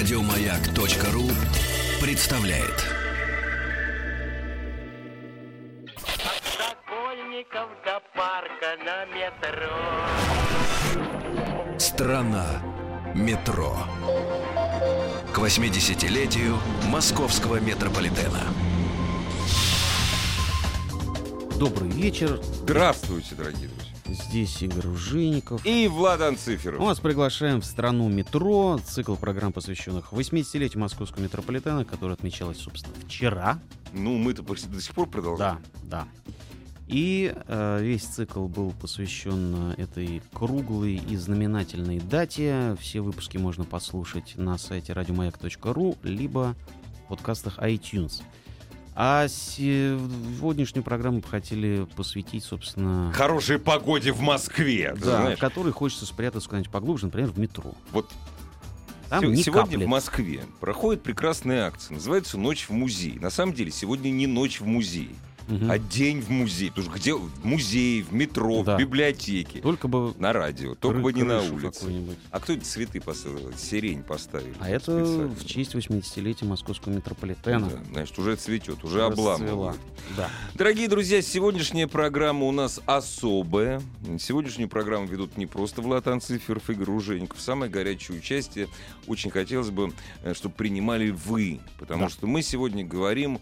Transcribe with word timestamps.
Радиомаяк.ру 0.00 1.28
представляет. 2.00 2.86
Сокольников 6.56 7.68
до 7.84 8.00
парка 8.14 8.78
на 8.82 9.04
метро. 9.04 9.76
Страна 11.78 12.46
метро. 13.14 13.76
К 15.34 15.38
80-летию 15.38 16.58
московского 16.88 17.60
метрополитена. 17.60 18.40
Добрый 21.58 21.90
вечер. 21.90 22.40
Здравствуйте, 22.42 23.34
дорогие 23.34 23.68
друзья. 23.68 23.79
Здесь 24.10 24.60
Игорь 24.62 24.88
Ужеников. 24.88 25.64
И 25.64 25.86
Владан 25.86 26.32
Мы 26.32 26.38
Циферов. 26.38 26.80
вас 26.80 26.98
приглашаем 26.98 27.60
в 27.60 27.64
страну 27.64 28.08
метро, 28.08 28.78
цикл 28.84 29.14
программ, 29.14 29.52
посвященных 29.52 30.12
80-летию 30.12 30.80
московского 30.80 31.22
метрополитена, 31.22 31.84
который 31.84 32.14
отмечалось, 32.14 32.58
собственно, 32.58 32.94
вчера. 33.06 33.60
Ну, 33.92 34.18
мы-то 34.18 34.42
до 34.42 34.80
сих 34.80 34.94
пор 34.94 35.08
продолжаем. 35.08 35.58
Да, 35.84 36.04
да. 36.04 36.08
И 36.88 37.32
э, 37.46 37.78
весь 37.82 38.02
цикл 38.02 38.48
был 38.48 38.72
посвящен 38.72 39.74
э, 39.76 39.82
этой 39.82 40.22
круглой 40.32 40.96
и 40.96 41.16
знаменательной 41.16 42.00
дате. 42.00 42.76
Все 42.80 43.00
выпуски 43.00 43.36
можно 43.36 43.64
послушать 43.64 44.34
на 44.36 44.58
сайте 44.58 44.92
радиомаяк.ру, 44.92 45.98
либо 46.02 46.56
в 47.04 47.08
подкастах 47.08 47.60
iTunes. 47.60 48.22
А 49.02 49.28
сегодняшнюю 49.28 50.84
программу 50.84 51.22
хотели 51.22 51.86
посвятить, 51.96 52.44
собственно, 52.44 53.10
Хорошей 53.14 53.58
погоде 53.58 54.12
в 54.12 54.20
Москве. 54.20 54.94
да, 54.94 55.22
знаешь. 55.22 55.38
в 55.38 55.40
которой 55.40 55.72
хочется 55.72 56.04
спрятаться 56.04 56.50
куда-нибудь 56.50 56.70
поглубже, 56.70 57.06
например, 57.06 57.30
в 57.30 57.38
метро. 57.38 57.72
Вот 57.92 58.10
Там 59.08 59.34
сегодня 59.36 59.86
в 59.86 59.88
Москве 59.88 60.42
проходит 60.60 61.02
прекрасная 61.02 61.66
акция. 61.66 61.94
Называется 61.94 62.36
«Ночь 62.36 62.68
в 62.68 62.72
музее». 62.72 63.18
На 63.18 63.30
самом 63.30 63.54
деле, 63.54 63.70
сегодня 63.70 64.10
не 64.10 64.26
ночь 64.26 64.60
в 64.60 64.66
музее, 64.66 65.16
Мгм. 65.50 65.70
а 65.70 65.78
день 65.78 66.20
в 66.22 66.30
музее. 66.30 66.70
Потому 66.70 66.90
что 66.90 66.98
где 66.98 67.14
в 67.14 67.44
музее, 67.44 68.02
в 68.04 68.12
метро, 68.14 68.62
Да. 68.62 68.76
в 68.76 68.78
библиотеке, 68.78 69.60
Только 69.60 69.88
бы 69.88 70.14
на 70.18 70.32
радио, 70.32 70.74
только 70.74 71.00
бы 71.00 71.12
не 71.12 71.22
на 71.24 71.40
улице. 71.42 71.86
А 72.30 72.40
кто 72.40 72.52
эти 72.52 72.62
цветы 72.64 73.00
поставил? 73.00 73.52
Сирень 73.56 74.02
поставили. 74.02 74.54
А 74.60 74.68
это 74.68 75.04
специально. 75.04 75.34
в 75.34 75.44
честь 75.44 75.74
80-летия 75.74 76.46
московского 76.46 76.92
метрополитена. 76.92 77.68
Да, 77.68 77.78
значит, 77.92 78.18
уже 78.18 78.36
цветет, 78.36 78.84
уже 78.84 79.02
обламывает. 79.04 79.78
Да. 80.16 80.30
Дорогие 80.54 80.88
друзья, 80.88 81.20
сегодняшняя 81.22 81.86
программа 81.88 82.46
у 82.46 82.52
нас 82.52 82.80
особая. 82.86 83.82
Сегодняшнюю 84.18 84.68
программу 84.68 85.06
ведут 85.06 85.36
не 85.36 85.46
просто 85.46 85.82
Влад 85.82 86.06
Анциферов, 86.08 86.70
Игорь 86.70 86.90
Ужеников. 86.90 87.40
Самое 87.40 87.70
горячее 87.70 88.18
участие 88.18 88.68
очень 89.06 89.30
хотелось 89.30 89.70
бы, 89.70 89.92
э, 90.22 90.34
чтобы 90.34 90.54
принимали 90.54 91.10
вы. 91.10 91.60
Потому 91.78 92.04
Да. 92.04 92.08
что 92.10 92.26
мы 92.26 92.42
сегодня 92.42 92.84
говорим 92.84 93.40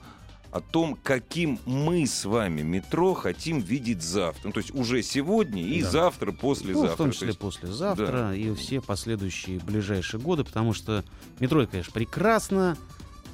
о 0.50 0.60
том, 0.60 0.98
каким 1.02 1.58
мы 1.66 2.06
с 2.06 2.24
вами 2.24 2.62
метро 2.62 3.14
хотим 3.14 3.60
видеть 3.60 4.02
завтра. 4.02 4.40
Ну, 4.48 4.52
то 4.52 4.58
есть 4.60 4.74
уже 4.74 5.02
сегодня 5.02 5.62
и 5.62 5.82
Да. 5.82 5.90
завтра, 5.90 6.32
Ну, 6.32 6.38
послезавтра. 6.38 6.94
в 6.94 6.96
том 6.96 7.08
То 7.08 7.12
числе 7.14 7.26
есть- 7.28 7.38
послезавтра 7.38 8.06
да. 8.30 8.34
и 8.34 8.54
все 8.54 8.80
последующие 8.80 9.58
ближайшие 9.60 10.20
годы, 10.20 10.44
потому 10.44 10.72
что 10.72 11.04
метро, 11.38 11.66
конечно, 11.66 11.92
прекрасно, 11.92 12.76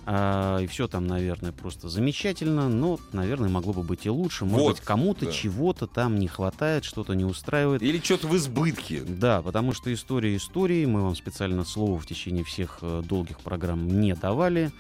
а, 0.07 0.59
и 0.59 0.67
все 0.67 0.87
там, 0.87 1.07
наверное, 1.07 1.53
просто 1.53 1.89
замечательно, 1.89 2.69
но, 2.69 2.99
наверное, 3.13 3.49
могло 3.49 3.73
бы 3.73 3.83
быть 3.83 4.05
и 4.05 4.11
лучше. 4.11 4.45
Может 4.45 4.61
Вот, 4.61 4.77
быть, 4.77 4.85
кому-то 4.85 5.25
да. 5.27 5.33
чего-то 5.33 5.87
там 5.87 6.19
не 6.19 6.29
хватает, 6.29 6.85
что-то 6.85 7.15
не 7.15 7.25
устраивает. 7.25 7.81
Или 7.83 7.99
что-то 8.01 8.27
в 8.29 8.37
избытке. 8.37 9.01
Да, 9.01 9.41
потому 9.41 9.73
что 9.73 9.91
история 9.95 10.37
истории, 10.37 10.85
мы 10.85 11.03
вам 11.03 11.17
специально 11.17 11.65
слово 11.65 11.99
в 11.99 12.07
течение 12.07 12.45
всех 12.45 12.79
э, 12.83 13.03
долгих 13.07 13.41
программ 13.41 14.01
не 14.01 14.15
давали, 14.15 14.73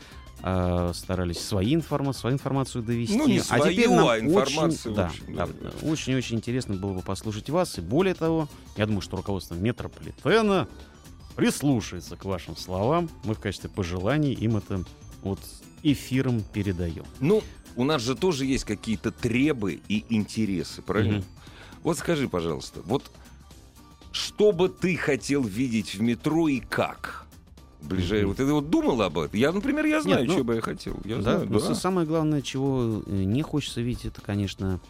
а, 0.42 0.92
старались 0.94 1.38
свои 1.40 1.74
информа- 1.74 2.12
свою 2.12 2.34
информацию 2.34 2.82
довести. 2.82 3.16
Ну, 3.16 3.26
не 3.26 3.38
а 3.48 3.60
теперь 3.60 3.84
свою, 3.86 3.94
нам 3.94 4.08
а 4.08 4.18
информацию, 4.18 4.92
очень, 4.92 4.94
да, 4.94 5.06
общем, 5.06 5.36
да, 5.36 5.46
да, 5.46 5.88
очень-очень 5.88 6.36
интересно 6.36 6.74
было 6.74 6.92
бы 6.92 7.02
послушать 7.02 7.48
вас, 7.50 7.78
и 7.78 7.80
более 7.80 8.14
того, 8.14 8.48
я 8.76 8.86
думаю, 8.86 9.00
что 9.00 9.16
руководство 9.16 9.54
метрополитена 9.54 10.68
прислушается 11.36 12.16
к 12.16 12.24
вашим 12.24 12.56
словам. 12.56 13.08
Мы 13.24 13.34
в 13.34 13.40
качестве 13.40 13.70
пожеланий 13.70 14.32
им 14.32 14.56
это 14.56 14.84
вот 15.22 15.40
эфиром 15.82 16.42
передаем. 16.52 17.04
Ну, 17.20 17.42
у 17.76 17.84
нас 17.84 18.02
же 18.02 18.14
тоже 18.14 18.44
есть 18.46 18.64
какие-то 18.64 19.10
требы 19.10 19.80
и 19.88 20.04
интересы, 20.08 20.82
правильно? 20.82 21.18
Мгм. 21.18 21.24
Вот 21.82 21.98
скажи, 21.98 22.28
пожалуйста, 22.28 22.80
вот 22.84 23.10
что 24.12 24.52
бы 24.52 24.68
ты 24.68 24.96
хотел 24.96 25.42
видеть 25.42 25.94
в 25.94 26.00
метро 26.00 26.48
и 26.48 26.60
как? 26.60 27.23
Ближайшее. 27.84 28.26
Вот 28.26 28.36
ты 28.36 28.44
вот 28.46 28.70
думал 28.70 29.00
об 29.02 29.18
этом? 29.18 29.38
Я, 29.38 29.52
например, 29.52 29.84
я 29.86 30.02
знаю, 30.02 30.20
Нет, 30.20 30.28
ну, 30.28 30.34
что 30.34 30.44
бы 30.44 30.54
я 30.56 30.60
хотел. 30.60 30.96
Я 31.04 31.16
Да, 31.16 31.22
знаю, 31.22 31.46
но 31.50 31.60
да. 31.60 31.74
самое 31.74 32.06
главное, 32.06 32.42
чего 32.42 33.02
э, 33.06 33.10
не 33.24 33.42
хочется 33.42 33.80
видеть, 33.80 34.06
это, 34.06 34.20
конечно, 34.20 34.80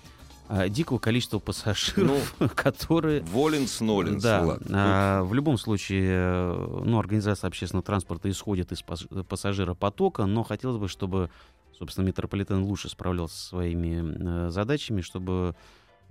а, 0.46 0.68
дикого 0.68 0.98
количества 0.98 1.38
пассажиров, 1.38 2.34
которые... 2.54 3.22
Воленс 3.22 3.80
Ноленс, 3.80 4.22
Да, 4.22 4.58
а, 4.70 5.22
в 5.22 5.32
любом 5.32 5.56
случае, 5.56 6.04
э, 6.10 6.82
ну, 6.84 6.98
организация 6.98 7.48
общественного 7.48 7.84
транспорта 7.84 8.30
исходит 8.30 8.70
из 8.70 8.82
пас- 8.82 9.06
пассажиропотока, 9.24 10.26
но 10.26 10.42
хотелось 10.42 10.76
бы, 10.76 10.88
чтобы, 10.88 11.30
собственно, 11.78 12.06
метрополитен 12.06 12.62
лучше 12.62 12.90
справлялся 12.90 13.36
со 13.36 13.48
своими 13.48 14.46
э, 14.46 14.50
задачами, 14.50 15.00
чтобы 15.00 15.54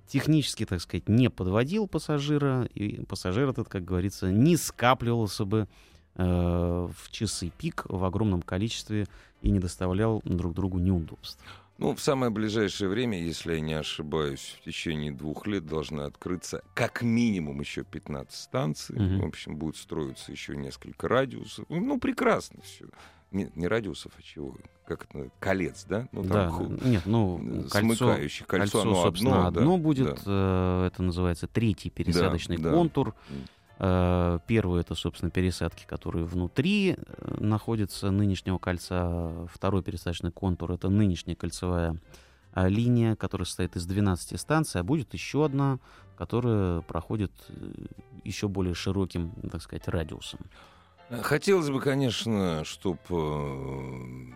технически, 0.08 0.66
так 0.66 0.82
сказать, 0.82 1.08
не 1.08 1.30
подводил 1.30 1.88
пассажира, 1.88 2.66
и 2.74 3.06
пассажир 3.06 3.50
этот, 3.50 3.70
как 3.70 3.86
говорится, 3.86 4.32
не 4.32 4.58
скапливался 4.58 5.46
бы 5.46 5.60
э, 5.60 5.93
в 6.16 6.94
часы 7.10 7.52
пик 7.58 7.86
в 7.90 8.04
огромном 8.04 8.42
количестве 8.42 9.08
и 9.42 9.50
не 9.50 9.60
доставлял 9.60 10.22
друг 10.26 10.54
другу 10.54 10.80
неудобств. 10.80 11.44
Ну, 11.80 11.96
в 11.96 12.00
самое 12.00 12.32
ближайшее 12.32 12.88
время, 12.88 13.20
если 13.20 13.56
я 13.56 13.60
не 13.60 13.74
ошибаюсь, 13.74 14.58
в 14.62 14.64
течение 14.64 15.12
двух 15.12 15.48
лет 15.48 15.66
должны 15.66 16.02
открыться 16.02 16.62
как 16.76 17.02
минимум 17.02 17.60
еще 17.60 17.84
15 17.84 18.34
станций. 18.34 18.96
Мгм. 18.96 19.22
В 19.22 19.26
общем, 19.26 19.56
будет 19.56 19.76
строиться 19.76 20.32
еще 20.32 20.56
несколько 20.56 21.08
радиусов. 21.08 21.66
Ну, 21.70 22.00
прекрасно 22.00 22.62
все. 22.62 22.86
Не, 23.32 23.52
не 23.56 23.68
радиусов, 23.68 24.12
а 24.18 24.22
чего? 24.22 24.56
Как 24.86 25.06
это? 25.06 25.32
Колец, 25.40 25.86
да? 25.90 26.08
Ну, 26.12 26.24
да, 26.24 26.50
ху- 26.52 26.78
нет, 26.86 27.02
ну, 27.06 27.42
э, 27.44 27.68
кольцо. 27.70 28.16
Кольцо, 28.16 28.46
Кольцо, 28.46 28.82
оно 28.82 29.02
собственно, 29.02 29.48
одно, 29.48 29.62
одно, 29.62 29.78
да, 29.78 29.84
будет. 29.84 30.16
да. 30.24 30.84
э, 30.84 30.88
это 30.88 31.02
называется 31.02 31.48
третий 31.48 31.90
пересадочный 31.90 32.58
да. 32.60 32.72
контур. 32.72 33.16
М. 33.30 33.36
Э, 33.80 34.40
Первый 34.48 34.82
это, 34.82 34.96
собственно, 34.96 35.32
пересадки, 35.32 35.86
которые 35.86 36.26
внутри 36.26 36.96
э, 36.98 37.36
находятся 37.40 38.12
нынешнего 38.12 38.58
кольца. 38.58 39.48
Второй 39.52 39.84
пересадочный 39.84 40.32
контур 40.32 40.72
это 40.72 40.90
нынешняя 40.90 41.36
кольцевая 41.36 41.98
а, 42.54 42.68
линия, 42.68 43.16
которая 43.16 43.46
состоит 43.46 43.76
из 43.76 43.86
12 43.86 44.40
станций, 44.40 44.80
а 44.80 44.84
будет 44.84 45.14
еще 45.14 45.46
одна, 45.46 45.80
которая 46.16 46.82
проходит 46.82 47.32
э, 47.50 47.86
еще 48.24 48.48
более 48.48 48.76
широким, 48.76 49.32
так 49.52 49.62
сказать, 49.62 49.88
радиусом. 49.88 50.40
Хотелось 51.10 51.70
бы, 51.70 51.82
конечно, 51.82 52.64
чтобы 52.64 54.34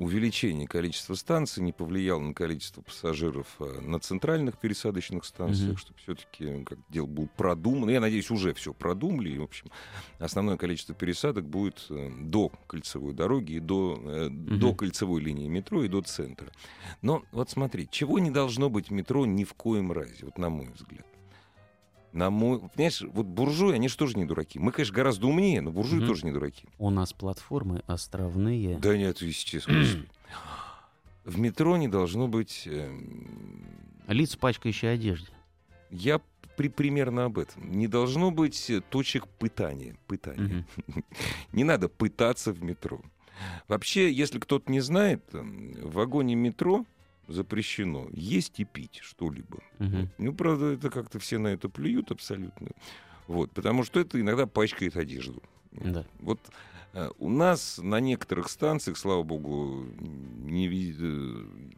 увеличение 0.00 0.66
количества 0.66 1.14
станций 1.14 1.62
не 1.62 1.72
повлияло 1.72 2.20
на 2.20 2.32
количество 2.32 2.80
пассажиров 2.80 3.46
э, 3.60 3.80
на 3.80 4.00
центральных 4.00 4.58
пересадочных 4.58 5.24
станциях, 5.26 5.68
Мгм. 5.72 5.76
чтобы 5.76 5.98
все-таки 5.98 6.64
как 6.64 6.78
дело 6.88 7.06
был 7.06 7.28
продуман. 7.36 7.90
Я 7.90 8.00
надеюсь, 8.00 8.30
уже 8.30 8.54
все 8.54 8.72
продумали. 8.72 9.28
И, 9.30 9.38
в 9.38 9.42
общем, 9.42 9.70
основное 10.18 10.56
количество 10.56 10.94
пересадок 10.94 11.44
будет 11.46 11.84
э, 11.90 12.10
до 12.18 12.50
кольцевой 12.66 13.12
дороги, 13.12 13.52
и 13.52 13.60
до, 13.60 14.00
э, 14.02 14.28
до 14.30 14.74
кольцевой 14.74 15.20
линии 15.20 15.48
метро 15.48 15.84
и 15.84 15.88
до 15.88 16.00
центра. 16.00 16.50
Но 17.02 17.22
вот 17.30 17.50
смотри, 17.50 17.86
чего 17.90 18.18
не 18.18 18.30
должно 18.30 18.70
быть 18.70 18.88
в 18.88 18.92
метро 18.92 19.26
ни 19.26 19.44
в 19.44 19.52
коем 19.52 19.92
разе, 19.92 20.24
вот 20.24 20.38
на 20.38 20.48
мой 20.48 20.70
взгляд. 20.70 21.06
На 22.12 22.30
мой, 22.30 22.60
понимаешь, 22.74 23.02
вот 23.02 23.26
буржуи, 23.26 23.74
они 23.74 23.88
же 23.88 23.96
тоже 23.96 24.16
не 24.18 24.24
дураки. 24.24 24.58
Мы, 24.58 24.72
конечно, 24.72 24.94
гораздо 24.94 25.26
умнее, 25.28 25.60
но 25.60 25.70
буржуи 25.70 26.04
тоже 26.04 26.26
не 26.26 26.32
дураки. 26.32 26.66
У 26.78 26.90
нас 26.90 27.12
платформы 27.12 27.82
островные. 27.86 28.78
Да 28.78 28.96
нет, 28.96 29.22
естественно. 29.22 29.84
В 31.24 31.38
метро 31.38 31.76
не 31.76 31.86
должно 31.86 32.26
быть... 32.26 32.66
эм, 32.66 33.64
Лиц, 34.08 34.34
пачкающие 34.36 34.90
одежде. 34.90 35.28
Я 35.90 36.20
при, 36.56 36.68
примерно 36.68 37.26
об 37.26 37.38
этом. 37.38 37.70
Не 37.70 37.86
должно 37.86 38.30
быть 38.30 38.68
э, 38.70 38.80
точек 38.80 39.28
пытания. 39.28 39.96
пытания. 40.06 40.66
Не 41.52 41.64
надо 41.64 41.88
пытаться 41.88 42.52
в 42.52 42.62
метро. 42.62 43.00
Вообще, 43.68 44.12
если 44.12 44.38
кто-то 44.38 44.70
не 44.70 44.80
знает, 44.80 45.22
в 45.32 45.92
вагоне 45.92 46.34
метро 46.34 46.84
запрещено 47.30 48.08
есть 48.12 48.60
и 48.60 48.64
пить 48.64 49.00
что-либо. 49.02 49.58
Мгм. 49.78 50.08
Ну, 50.18 50.34
правда, 50.34 50.66
это 50.66 50.90
как-то 50.90 51.18
все 51.18 51.38
на 51.38 51.48
это 51.48 51.68
плюют 51.68 52.10
абсолютно. 52.10 52.68
Вот, 53.26 53.50
потому 53.52 53.84
что 53.84 54.00
это 54.00 54.20
иногда 54.20 54.46
пачкает 54.46 54.96
одежду. 54.96 55.42
Да. 55.70 56.04
Вот 56.18 56.40
э, 56.94 57.10
у 57.18 57.28
нас 57.28 57.78
на 57.78 58.00
некоторых 58.00 58.48
станциях, 58.48 58.98
слава 58.98 59.22
богу, 59.22 59.86
не, 60.00 60.66
э, 60.66 61.02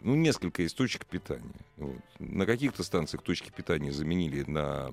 ну, 0.00 0.14
несколько 0.14 0.62
есть 0.62 0.76
точек 0.76 1.04
питания. 1.04 1.54
Вот. 1.76 2.00
На 2.18 2.46
каких-то 2.46 2.82
станциях 2.82 3.22
точки 3.22 3.50
питания 3.54 3.92
заменили 3.92 4.44
на 4.44 4.90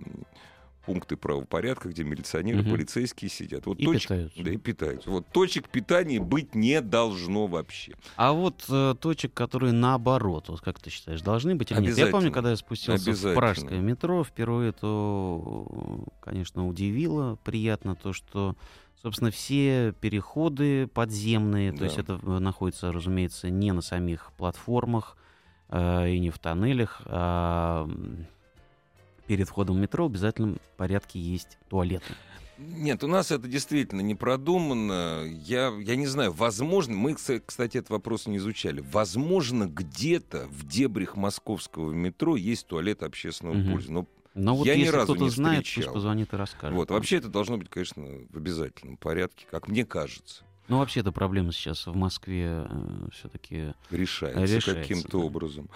пункты 0.90 1.18
правопорядка, 1.18 1.88
где 1.90 2.04
милиционеры, 2.04 2.62
Мгм. 2.64 2.72
полицейские 2.72 3.30
сидят. 3.30 3.68
Вот 3.68 3.78
И 3.78 3.86
точек- 3.86 4.02
питаются. 4.02 4.44
Да, 4.44 4.50
и 4.52 4.58
питаются. 4.58 5.10
Вот 5.12 5.28
точек 5.32 5.70
питания 5.70 6.20
быть 6.20 6.56
не 6.56 6.82
должно 6.82 7.46
вообще. 7.46 7.94
А 8.16 8.32
вот 8.34 8.66
э, 8.70 8.96
точек, 9.00 9.32
которые 9.36 9.72
наоборот, 9.72 10.50
вот 10.50 10.62
как 10.62 10.80
ты 10.80 10.90
считаешь, 10.90 11.22
должны 11.22 11.54
быть 11.54 11.70
или 11.72 11.80
нет? 11.80 11.96
Я 11.96 12.08
помню, 12.08 12.32
когда 12.32 12.50
я 12.50 12.56
спустился 12.56 13.14
в 13.14 13.34
пражское 13.36 13.80
метро, 13.82 14.24
впервые 14.24 14.72
то, 14.72 16.06
конечно, 16.22 16.68
удивило, 16.68 17.38
приятно 17.44 17.96
то, 17.96 18.12
что, 18.12 18.56
собственно, 19.00 19.30
все 19.30 19.94
переходы 20.02 20.88
подземные, 20.88 21.72
то 21.72 21.78
Да. 21.80 21.86
есть 21.86 22.00
это 22.00 22.20
э, 22.24 22.40
находится, 22.40 22.92
разумеется, 22.92 23.52
не 23.52 23.72
на 23.74 23.82
самих 23.82 24.32
платформах 24.38 25.18
э, 25.70 26.10
и 26.10 26.20
не 26.20 26.32
в 26.32 26.40
тоннелях, 26.40 27.04
а 27.06 27.88
перед 29.30 29.48
входом 29.48 29.76
в 29.76 29.80
метро 29.80 30.06
в 30.08 30.10
обязательном 30.10 30.58
порядке 30.76 31.20
есть 31.20 31.60
туалеты. 31.70 32.16
Нет, 32.58 33.04
у 33.04 33.08
нас 33.08 33.30
это 33.32 33.48
действительно 33.48 34.02
не 34.02 34.16
продумано. 34.16 35.24
Я, 35.28 35.72
я 35.80 35.96
не 35.96 36.08
знаю, 36.08 36.32
возможно, 36.34 36.96
мы, 36.96 37.12
кс- 37.12 37.40
кстати, 37.46 37.78
этот 37.78 37.92
вопрос 37.92 38.26
не 38.26 38.38
изучали. 38.38 38.84
Возможно, 38.92 39.66
где-то 39.68 40.48
в 40.50 40.66
дебрях 40.68 41.16
московского 41.16 41.92
метро 41.92 42.36
есть 42.36 42.66
туалет 42.66 43.04
общественного 43.04 43.54
Мгм. 43.56 43.72
пользы. 43.72 43.92
Но 43.92 44.08
Но 44.34 44.56
вот 44.56 44.66
Я 44.66 44.76
ни 44.76 44.80
если 44.80 44.94
разу 44.96 45.14
кто-то 45.14 45.24
не 45.24 45.30
знает, 45.30 45.66
встречал. 45.68 45.94
пусть 45.94 45.94
позвонит 45.94 46.34
и 46.34 46.36
расскажет. 46.36 46.76
вот, 46.76 46.90
вообще 46.90 47.18
это 47.18 47.28
должно 47.30 47.58
быть, 47.58 47.70
конечно, 47.70 48.04
в 48.30 48.36
обязательном 48.38 48.98
порядке, 48.98 49.46
как 49.52 49.68
мне 49.68 49.86
кажется. 49.86 50.44
Ну, 50.70 50.78
вообще, 50.78 51.00
эта 51.00 51.12
проблема 51.12 51.52
сейчас 51.52 51.88
в 51.88 51.96
Москве 51.96 52.66
все-таки... 53.12 53.74
решается, 53.90 54.42
Решается, 54.42 54.76
каким-то 54.76 55.18
да. 55.18 55.26
образом. 55.26 55.70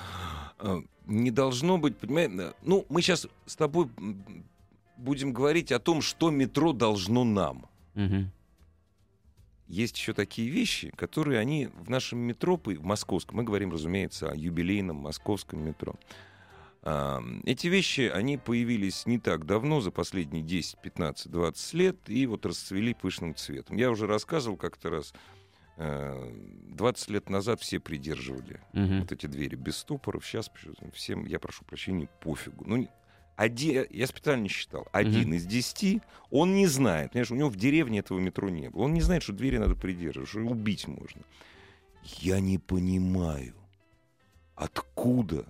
А, 0.60 0.82
Не 1.08 1.32
должно 1.32 1.80
быть, 1.80 1.98
понимаете, 1.98 2.54
ну, 2.62 2.86
мы 2.90 3.02
сейчас 3.02 3.28
с 3.48 3.56
тобой 3.56 3.90
будем 4.98 5.34
говорить 5.34 5.72
о 5.72 5.80
том, 5.80 6.02
что 6.02 6.30
метро 6.30 6.74
должно 6.74 7.24
нам. 7.24 7.66
Мгм. 7.96 8.32
Есть 9.68 9.98
еще 9.98 10.14
такие 10.14 10.50
вещи, 10.50 10.92
которые 10.96 11.40
они 11.40 11.70
в 11.80 11.90
нашем 11.90 12.20
метро, 12.20 12.62
в 12.64 12.84
московском, 12.84 13.38
мы 13.38 13.44
говорим, 13.44 13.72
разумеется, 13.72 14.30
о 14.30 14.36
юбилейном 14.36 14.98
московском 14.98 15.66
метро. 15.66 15.96
Эти 16.86 17.68
вещи, 17.68 18.12
они 18.14 18.38
появились 18.38 19.06
не 19.06 19.18
так 19.18 19.46
давно, 19.46 19.80
за 19.80 19.90
последние 19.92 20.44
10, 20.44 20.80
15, 20.82 21.32
20 21.32 21.74
лет, 21.76 21.96
и 22.08 22.26
вот 22.26 22.46
расцвели 22.46 22.94
пышным 22.94 23.36
цветом. 23.36 23.78
Я 23.78 23.90
уже 23.90 24.06
рассказывал 24.06 24.58
как-то 24.58 24.90
раз, 24.90 25.14
э, 25.78 26.34
20 26.70 27.10
лет 27.10 27.30
назад 27.30 27.62
все 27.62 27.80
придерживали 27.80 28.60
Мгм. 28.74 29.00
вот 29.00 29.12
эти 29.14 29.28
двери 29.28 29.56
без 29.56 29.78
стопоров. 29.78 30.26
Сейчас 30.26 30.52
всем, 30.94 31.26
я 31.26 31.40
прошу 31.40 31.64
прощения, 31.64 32.10
пофигу. 32.20 32.66
Ну, 32.68 32.90
один, 33.38 33.86
я 33.90 34.06
специально 34.06 34.50
считал, 34.50 34.86
один 34.92 35.34
из 35.34 35.46
десяти, 35.46 36.02
он 36.30 36.54
не 36.54 36.68
знает, 36.68 37.14
понимаешь, 37.14 37.32
у 37.32 37.36
него 37.36 37.50
в 37.50 37.56
деревне 37.56 38.00
этого 38.00 38.20
метро 38.20 38.50
не 38.50 38.70
было. 38.70 38.82
Он 38.84 38.94
не 38.94 39.02
знает, 39.02 39.24
что 39.24 39.32
двери 39.32 39.58
надо 39.58 39.76
придерживать, 39.76 40.28
что 40.30 40.40
убить 40.40 40.86
можно. 40.88 41.22
Я 42.04 42.42
не 42.42 42.58
понимаю, 42.58 43.56
откуда 44.56 45.46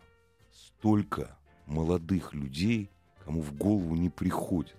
столько 0.84 1.38
молодых 1.66 2.34
людей, 2.34 2.90
кому 3.24 3.42
в 3.42 3.56
голову 3.56 3.96
не 3.96 4.10
приходит 4.10 4.76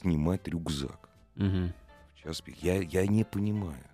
снимать 0.00 0.48
рюкзак 0.48 1.10
Мгм. 1.34 1.74
в 2.14 2.22
час 2.22 2.40
пик. 2.40 2.56
Я, 2.62 2.76
я 2.80 3.06
не 3.06 3.24
понимаю. 3.24 3.84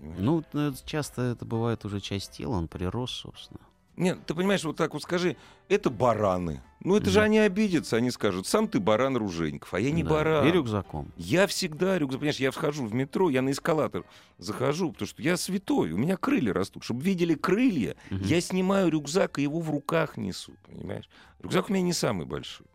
понимаешь? 0.00 0.18
Ну, 0.22 0.42
э, 0.54 0.72
часто 0.86 1.20
это 1.22 1.44
бывает 1.44 1.84
уже 1.84 2.00
часть 2.00 2.32
тела, 2.32 2.54
он 2.56 2.68
прирос, 2.68 3.10
собственно. 3.10 3.60
Нет, 3.98 4.24
ты 4.26 4.34
понимаешь, 4.34 4.62
вот 4.62 4.76
так 4.76 4.94
вот 4.94 5.02
скажи, 5.02 5.36
это 5.68 5.90
бараны. 5.90 6.62
Ну 6.84 6.96
это 6.96 7.10
же 7.10 7.18
Мгм. 7.18 7.24
они 7.24 7.38
обидятся, 7.40 7.96
они 7.96 8.12
скажут, 8.12 8.46
сам 8.46 8.68
ты 8.68 8.78
баран 8.78 9.16
Ружейников, 9.16 9.74
а 9.74 9.80
я 9.80 9.90
не 9.90 10.04
Да. 10.04 10.10
баран. 10.10 10.46
И 10.46 10.52
рюкзаком. 10.52 11.12
Я 11.16 11.48
всегда 11.48 11.98
рюкзак, 11.98 12.20
понимаешь, 12.20 12.38
я 12.38 12.52
вхожу 12.52 12.86
в 12.86 12.94
метро, 12.94 13.28
я 13.28 13.42
на 13.42 13.50
эскалатор 13.50 14.04
захожу, 14.38 14.92
потому 14.92 15.08
что 15.08 15.20
я 15.20 15.36
святой, 15.36 15.90
у 15.90 15.96
меня 15.98 16.16
крылья 16.16 16.52
растут. 16.54 16.84
Чтобы 16.84 17.02
видели 17.02 17.34
крылья, 17.34 17.96
Мгм. 18.10 18.22
я 18.24 18.40
снимаю 18.40 18.88
рюкзак 18.88 19.40
и 19.40 19.42
его 19.42 19.58
в 19.58 19.68
руках 19.68 20.16
несу, 20.16 20.54
понимаешь? 20.64 21.08
Рюкзак 21.40 21.68
у 21.68 21.72
меня 21.72 21.82
не 21.82 21.92
самый 21.92 22.24
большой. 22.24 22.68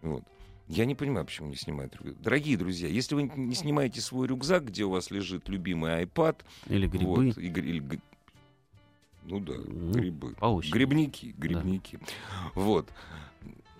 Вот. 0.00 0.22
Я 0.68 0.84
не 0.84 0.94
понимаю, 0.94 1.26
почему 1.26 1.48
не 1.48 1.56
снимают 1.56 1.96
рюкзак. 1.96 2.20
Дорогие 2.20 2.56
друзья, 2.56 2.88
если 2.88 3.16
вы 3.16 3.24
не 3.34 3.54
снимаете 3.56 4.00
свой 4.00 4.28
рюкзак, 4.28 4.66
где 4.66 4.84
у 4.84 4.90
вас 4.90 5.10
лежит 5.10 5.48
любимый 5.48 6.04
iPad, 6.04 6.36
Или 6.68 6.86
грибы. 6.86 7.06
вот, 7.26 7.38
и 7.38 7.46
или 7.46 8.00
ну 9.28 9.40
да, 9.40 9.54
Ну, 9.66 9.92
грибы. 9.92 10.34
по 10.38 10.46
очереди. 10.46 10.72
Грибники, 10.74 11.34
грибники. 11.38 11.98
Вот. 12.54 12.88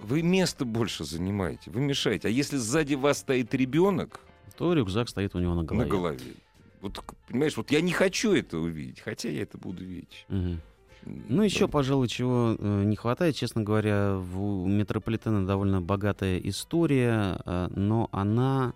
Вы 0.01 0.23
место 0.23 0.65
больше 0.65 1.05
занимаете, 1.05 1.71
вы 1.71 1.81
мешаете. 1.81 2.29
А 2.29 2.31
если 2.31 2.57
сзади 2.57 2.95
вас 2.95 3.19
стоит 3.19 3.53
ребенок 3.55 4.21
То 4.57 4.73
рюкзак 4.75 5.09
стоит 5.09 5.35
у 5.35 5.41
него 5.41 5.55
на 5.55 5.65
голове. 5.65 5.85
на 5.85 5.91
голове, 5.91 6.35
вот 6.81 7.03
понимаешь, 7.27 7.57
вот 7.57 7.71
я 7.73 7.81
не 7.81 7.93
хочу 7.93 8.33
это 8.33 8.59
увидеть, 8.59 9.01
хотя 9.01 9.29
я 9.29 9.43
это 9.43 9.59
буду 9.59 9.85
видеть. 9.85 10.25
Мгм. 10.29 10.61
Ну, 11.05 11.43
еще, 11.43 11.67
Да. 11.67 11.73
пожалуй, 11.73 12.07
чего 12.09 12.55
э, 12.59 12.83
не 12.85 12.95
хватает, 12.97 13.35
честно 13.35 13.63
говоря, 13.63 14.17
в, 14.17 14.41
у 14.41 14.67
метрополитена 14.67 15.47
довольно 15.47 15.81
богатая 15.81 16.39
история, 16.39 17.41
э, 17.45 17.69
но 17.75 18.09
она 18.13 18.75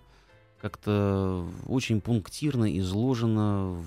как-то 0.62 1.44
очень 1.66 2.00
пунктирно 2.00 2.78
изложена 2.78 3.82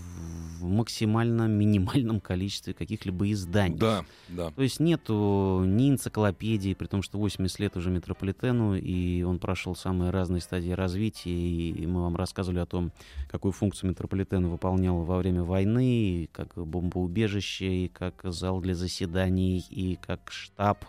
в 0.60 0.66
максимально 0.66 1.48
минимальном 1.48 2.20
количестве 2.20 2.74
каких-либо 2.74 3.32
изданий. 3.32 3.78
Да, 3.78 4.04
да. 4.28 4.52
То 4.52 4.62
есть 4.62 4.82
нету 4.82 5.64
ни 5.66 5.90
энциклопедии, 5.90 6.74
при 6.74 6.88
том, 6.88 7.02
что 7.02 7.18
80 7.18 7.60
лет 7.60 7.78
уже 7.78 7.92
метрополитену, 7.92 8.76
и 8.76 9.24
он 9.24 9.40
прошел 9.40 9.74
самые 9.74 10.12
разные 10.12 10.42
стадии 10.42 10.72
развития, 10.72 11.32
и 11.32 11.88
мы 11.88 12.02
вам 12.04 12.18
рассказывали 12.18 12.60
о 12.60 12.66
том, 12.66 12.92
какую 13.30 13.54
функцию 13.54 13.92
метрополитен 13.92 14.46
выполнял 14.50 15.02
во 15.02 15.18
время 15.18 15.44
войны, 15.44 15.86
и 15.86 16.30
как 16.34 16.56
бомбоубежище, 16.58 17.86
и 17.86 17.88
как 17.88 18.20
зал 18.26 18.60
для 18.60 18.76
заседаний, 18.76 19.66
и 19.70 19.96
как 19.96 20.30
штаб. 20.30 20.84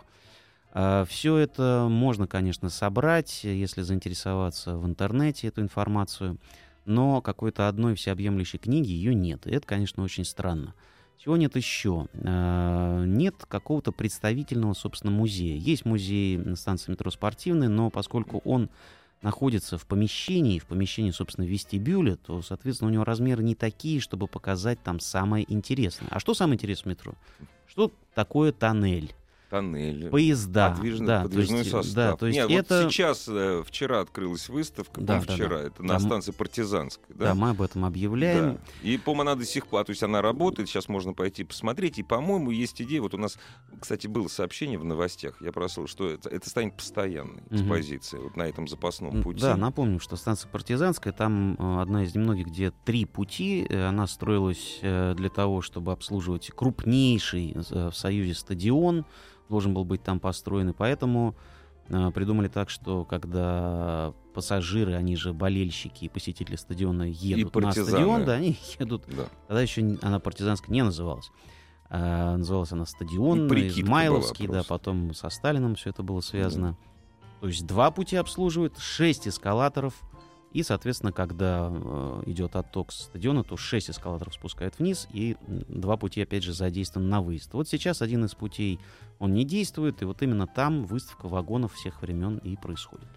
Все 0.73 1.37
это 1.37 1.87
можно, 1.89 2.27
конечно, 2.27 2.69
собрать, 2.69 3.43
если 3.43 3.81
заинтересоваться 3.81 4.77
в 4.77 4.85
интернете 4.85 5.47
эту 5.47 5.61
информацию, 5.61 6.37
но 6.85 7.21
какой-то 7.21 7.67
одной 7.67 7.95
всеобъемлющей 7.95 8.59
книги 8.59 8.91
ее 8.91 9.13
нет. 9.13 9.47
И 9.47 9.51
это, 9.51 9.65
конечно, 9.65 10.03
очень 10.03 10.23
странно. 10.25 10.73
Чего 11.17 11.35
нет 11.35 11.55
еще? 11.55 12.07
Э, 12.13 13.03
Нет 13.05 13.45
какого-то 13.47 13.91
представительного, 13.91 14.73
собственно, 14.73 15.11
музея. 15.11 15.57
Есть 15.57 15.83
музей 15.83 16.55
станции 16.55 16.91
метро 16.91 17.09
«Спортивный», 17.09 17.67
но 17.67 17.89
поскольку 17.89 18.41
он 18.45 18.69
находится 19.23 19.79
в 19.79 19.87
помещении, 19.87 20.59
в 20.59 20.67
помещении, 20.67 21.09
собственно, 21.09 21.45
вестибюля, 21.45 22.17
то, 22.17 22.43
соответственно, 22.43 22.91
у 22.91 22.93
него 22.93 23.03
размеры 23.03 23.43
не 23.43 23.55
такие, 23.55 23.99
чтобы 23.99 24.27
показать 24.27 24.81
там 24.83 24.99
самое 24.99 25.51
интересное. 25.51 26.07
А 26.11 26.19
что 26.19 26.35
самое 26.35 26.55
интересное 26.55 26.93
в 26.93 26.97
метро? 26.97 27.13
Что 27.65 27.91
такое 28.13 28.51
тоннель? 28.51 29.13
Тоннели. 29.49 30.09
Поезда. 30.09 30.71
Подвижный, 30.71 31.07
да, 31.07 31.21
подвижной 31.23 31.59
есть, 31.59 31.71
состав. 31.71 31.95
Да, 31.95 32.15
то 32.17 32.27
есть 32.27 32.37
Нет, 32.37 32.51
это... 32.51 32.83
вот 32.83 32.91
сейчас, 32.91 33.25
э, 33.29 33.63
вчера 33.65 34.01
открылась 34.01 34.49
выставка, 34.49 34.99
Да, 34.99 35.21
да, 35.25 35.33
вчера, 35.33 35.59
да. 35.59 35.63
это 35.63 35.81
на 35.83 35.87
Да, 35.89 35.93
м- 35.95 35.99
станции 36.01 36.31
Партизанской. 36.33 37.15
Да, 37.15 37.33
мы 37.33 37.51
об 37.51 37.61
этом 37.61 37.85
объявляем. 37.85 38.55
Да. 38.55 38.59
И, 38.89 38.97
по-моему, 38.97 39.21
она 39.21 39.35
до 39.35 39.45
сих 39.45 39.67
пор, 39.67 39.85
то 39.85 39.91
есть 39.91 40.03
она 40.03 40.21
работает, 40.21 40.67
сейчас 40.67 40.89
можно 40.89 41.13
пойти 41.13 41.45
посмотреть. 41.45 41.97
И, 41.97 42.03
по-моему, 42.03 42.51
есть 42.51 42.81
идея, 42.81 43.01
вот 43.01 43.13
у 43.13 43.17
нас, 43.17 43.37
кстати, 43.79 44.07
было 44.07 44.27
сообщение 44.27 44.77
в 44.77 44.83
новостях, 44.83 45.41
я 45.41 45.51
просил, 45.53 45.87
что 45.87 46.09
это, 46.09 46.27
это 46.29 46.49
станет 46.49 46.75
постоянной 46.75 47.41
Мгм. 47.49 47.55
экспозицией 47.55 48.23
вот 48.23 48.35
на 48.35 48.43
этом 48.43 48.67
запасном 48.67 49.23
пути. 49.23 49.39
Да, 49.41 49.55
напомним, 49.55 49.99
что 50.01 50.17
станция 50.17 50.49
Партизанская, 50.51 51.13
там 51.13 51.55
э, 51.57 51.81
одна 51.81 52.03
из 52.03 52.13
немногих, 52.13 52.47
где 52.47 52.71
три 52.83 53.05
пути. 53.05 53.65
Э, 53.69 53.85
Она 53.87 54.07
строилась 54.07 54.79
для 54.81 55.29
того, 55.29 55.61
чтобы 55.61 55.91
обслуживать 55.93 56.51
крупнейший 56.53 57.55
в 57.69 57.91
Союзе 57.93 58.33
стадион. 58.33 59.05
Должен 59.49 59.73
был 59.73 59.85
быть 59.85 60.03
там 60.03 60.19
построен, 60.19 60.69
и 60.69 60.73
поэтому 60.73 61.35
э, 61.89 62.11
придумали 62.11 62.47
так, 62.47 62.69
что 62.69 63.05
когда 63.05 64.13
пассажиры, 64.33 64.93
они 64.93 65.15
же 65.15 65.33
болельщики 65.33 66.05
и 66.05 66.09
посетители 66.09 66.55
стадиона 66.55 67.03
едут 67.03 67.55
на 67.55 67.61
партизаны. 67.61 67.89
стадион, 67.89 68.25
да, 68.25 68.33
они 68.33 68.57
едут. 68.79 69.03
Да. 69.07 69.25
Тогда 69.47 69.61
еще 69.61 69.97
она 70.01 70.19
партизанская 70.19 70.71
не 70.73 70.83
называлась. 70.83 71.29
А, 71.89 72.35
называлась 72.35 72.71
она 72.71 72.85
прикидка 73.47 73.81
Измайловский, 73.81 74.47
да, 74.47 74.63
потом 74.63 75.13
со 75.13 75.29
Сталином 75.29 75.75
все 75.75 75.91
это 75.91 76.03
было 76.03 76.19
связано. 76.21 76.77
То 77.39 77.47
есть 77.47 77.65
два 77.65 77.91
пути 77.91 78.15
обслуживают, 78.15 78.77
шесть 78.77 79.27
эскалаторов. 79.27 79.93
И, 80.53 80.63
соответственно, 80.63 81.11
когда 81.11 81.69
э, 81.71 82.23
идет 82.27 82.55
отток 82.55 82.91
стадиона, 82.91 83.43
то 83.43 83.57
шесть 83.57 83.89
эскалаторов 83.89 84.33
спускает 84.33 84.79
вниз, 84.79 85.07
и 85.11 85.35
два 85.47 85.97
пути, 85.97 86.21
опять 86.21 86.43
же, 86.43 86.53
задействованы 86.53 87.09
на 87.09 87.21
выезд. 87.21 87.53
Вот 87.53 87.67
сейчас 87.67 88.01
один 88.01 88.25
из 88.25 88.33
путей, 88.33 88.79
он 89.19 89.33
не 89.33 89.43
действует, 89.43 90.01
и 90.01 90.05
вот 90.05 90.21
именно 90.21 90.47
там 90.47 90.85
выставка 90.85 91.27
вагонов 91.27 91.73
всех 91.73 92.01
времен 92.01 92.37
и 92.37 92.55
происходит. 92.55 93.07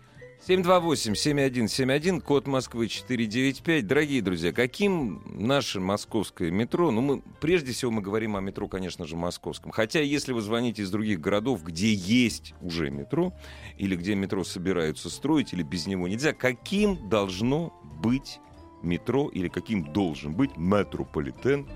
728-7171, 0.46 2.22
код 2.22 2.46
Москвы 2.46 2.88
495. 2.88 3.86
Дорогие 3.86 4.22
друзья, 4.22 4.52
каким 4.52 5.22
наше 5.26 5.80
московское 5.80 6.50
метро? 6.50 6.90
Ну, 6.90 7.02
мы, 7.02 7.22
прежде 7.42 7.72
всего 7.72 7.90
мы 7.90 8.00
говорим 8.00 8.36
о 8.36 8.40
метро, 8.40 8.66
конечно 8.66 9.04
же, 9.04 9.16
московском. 9.16 9.70
Хотя, 9.70 10.00
если 10.00 10.32
вы 10.32 10.40
звоните 10.40 10.80
из 10.80 10.90
других 10.90 11.20
городов, 11.20 11.62
где 11.62 11.92
есть 11.92 12.54
уже 12.62 12.88
метро, 12.90 13.34
или 13.76 13.94
где 13.96 14.14
метро 14.14 14.42
собираются 14.42 15.10
строить, 15.10 15.52
или 15.52 15.62
без 15.62 15.86
него 15.86 16.08
нельзя, 16.08 16.32
каким 16.32 17.10
должно 17.10 17.78
быть 18.00 18.40
метро, 18.82 19.28
или 19.28 19.48
каким 19.48 19.92
должен 19.92 20.32
быть 20.32 20.56
метрополитен, 20.56 21.66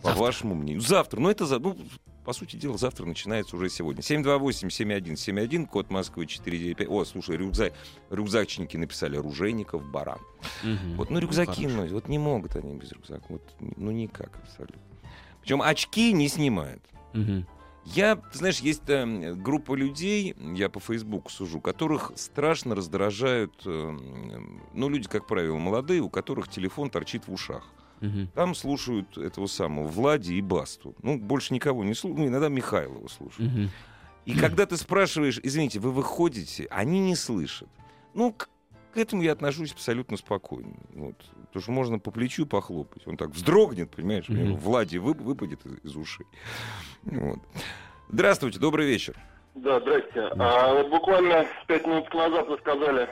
по 0.00 0.08
Завтра. 0.08 0.22
вашему 0.22 0.54
мнению? 0.54 0.80
Завтра. 0.80 1.20
Ну, 1.20 1.28
это 1.28 1.44
за... 1.44 1.58
ну, 1.58 1.76
по 2.30 2.34
сути 2.34 2.54
дела, 2.54 2.78
завтра 2.78 3.06
начинается 3.06 3.56
уже 3.56 3.68
сегодня. 3.68 4.02
728-7171, 4.02 5.66
код 5.66 5.90
Москвы 5.90 6.26
495. 6.26 6.88
О, 6.88 7.04
слушай, 7.04 7.36
рюкзак, 7.36 7.72
рюкзачники 8.08 8.76
написали 8.76 9.16
«Оружейников 9.16 9.84
баран». 9.84 10.20
Мгм. 10.62 10.94
Вот, 10.96 11.10
ну, 11.10 11.18
рюкзаки, 11.18 11.66
ну, 11.66 11.88
вот 11.88 12.06
не 12.06 12.20
могут 12.20 12.54
они 12.54 12.76
без 12.76 12.92
рюкзака. 12.92 13.24
Вот, 13.28 13.42
ну, 13.58 13.90
никак 13.90 14.30
абсолютно. 14.44 14.80
Причем 15.40 15.60
очки 15.60 16.12
не 16.12 16.28
снимают. 16.28 16.84
Мгм. 17.14 17.48
Я, 17.84 18.14
ты 18.14 18.38
знаешь, 18.38 18.60
есть 18.60 18.82
э, 18.86 19.34
группа 19.34 19.74
людей, 19.74 20.36
я 20.54 20.68
по 20.68 20.78
Фейсбуку 20.78 21.32
сужу, 21.32 21.60
которых 21.60 22.12
страшно 22.14 22.76
раздражают, 22.76 23.60
э, 23.66 23.98
ну, 24.72 24.88
люди, 24.88 25.08
как 25.08 25.26
правило, 25.26 25.58
молодые, 25.58 26.00
у 26.00 26.08
которых 26.08 26.46
телефон 26.46 26.90
торчит 26.90 27.26
в 27.26 27.32
ушах. 27.32 27.64
Мгм. 28.00 28.28
Там 28.34 28.54
слушают 28.54 29.18
этого 29.18 29.46
самого 29.46 29.86
Влади 29.86 30.32
и 30.32 30.40
Басту. 30.40 30.94
Ну, 31.02 31.18
больше 31.18 31.52
никого 31.54 31.84
не 31.84 31.94
слушают. 31.94 32.20
Ну, 32.20 32.26
иногда 32.28 32.48
Михайлова 32.48 33.08
слушают. 33.08 33.52
Мгм. 33.52 33.70
И 34.26 34.34
когда 34.34 34.66
ты 34.66 34.76
спрашиваешь, 34.76 35.40
извините, 35.42 35.80
вы 35.80 35.90
выходите, 35.92 36.66
они 36.70 37.00
не 37.00 37.16
слышат. 37.16 37.68
Ну, 38.14 38.32
к, 38.32 38.48
к 38.94 38.96
этому 38.96 39.22
я 39.22 39.32
отношусь 39.32 39.72
абсолютно 39.72 40.16
спокойно. 40.16 40.74
Вот. 40.94 41.16
Потому 41.46 41.62
что 41.62 41.72
можно 41.72 41.98
по 41.98 42.10
плечу 42.10 42.46
похлопать. 42.46 43.06
Он 43.06 43.16
так 43.16 43.30
вздрогнет, 43.30 43.90
понимаешь? 43.90 44.28
у 44.28 44.32
него 44.32 44.50
Мгм. 44.50 44.56
Влади 44.58 44.98
вы- 44.98 45.14
выпадет 45.14 45.64
из, 45.66 45.78
из 45.84 45.96
ушей. 45.96 46.26
Вот. 47.02 47.38
Здравствуйте, 48.08 48.58
добрый 48.58 48.86
вечер. 48.86 49.16
Да, 49.54 49.80
здрасте. 49.80 50.20
А, 50.38 50.74
вот 50.74 50.90
буквально 50.90 51.46
пять 51.66 51.86
минут 51.86 52.12
назад 52.14 52.48
вы 52.48 52.56
сказали, 52.58 53.08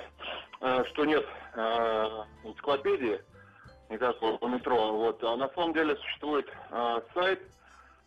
а, 0.60 0.84
что 0.84 1.04
нет 1.04 1.24
а, 1.56 2.26
энциклопедии 3.88 3.94
никакого 3.94 4.36
по 4.38 4.46
метро. 4.46 4.92
Вот. 4.92 5.22
А 5.22 5.36
на 5.36 5.48
самом 5.50 5.72
деле 5.72 5.96
существует 5.96 6.46
а, 6.70 7.02
сайт, 7.14 7.40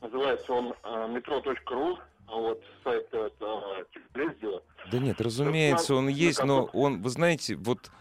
называется 0.01 0.53
он 0.53 0.73
а, 0.83 1.07
metro.ru. 1.07 1.97
А 2.27 2.35
Вот 2.35 2.63
сайт 2.83 3.07
это 3.11 3.85
Телездила. 4.13 4.61
Да 4.91 4.99
нет, 4.99 5.19
разумеется, 5.19 5.95
он 5.95 6.07
есть, 6.07 6.43
но 6.43 6.69
он, 6.73 7.01
вы 7.01 7.09
знаете, 7.09 7.55
вот 7.55 7.91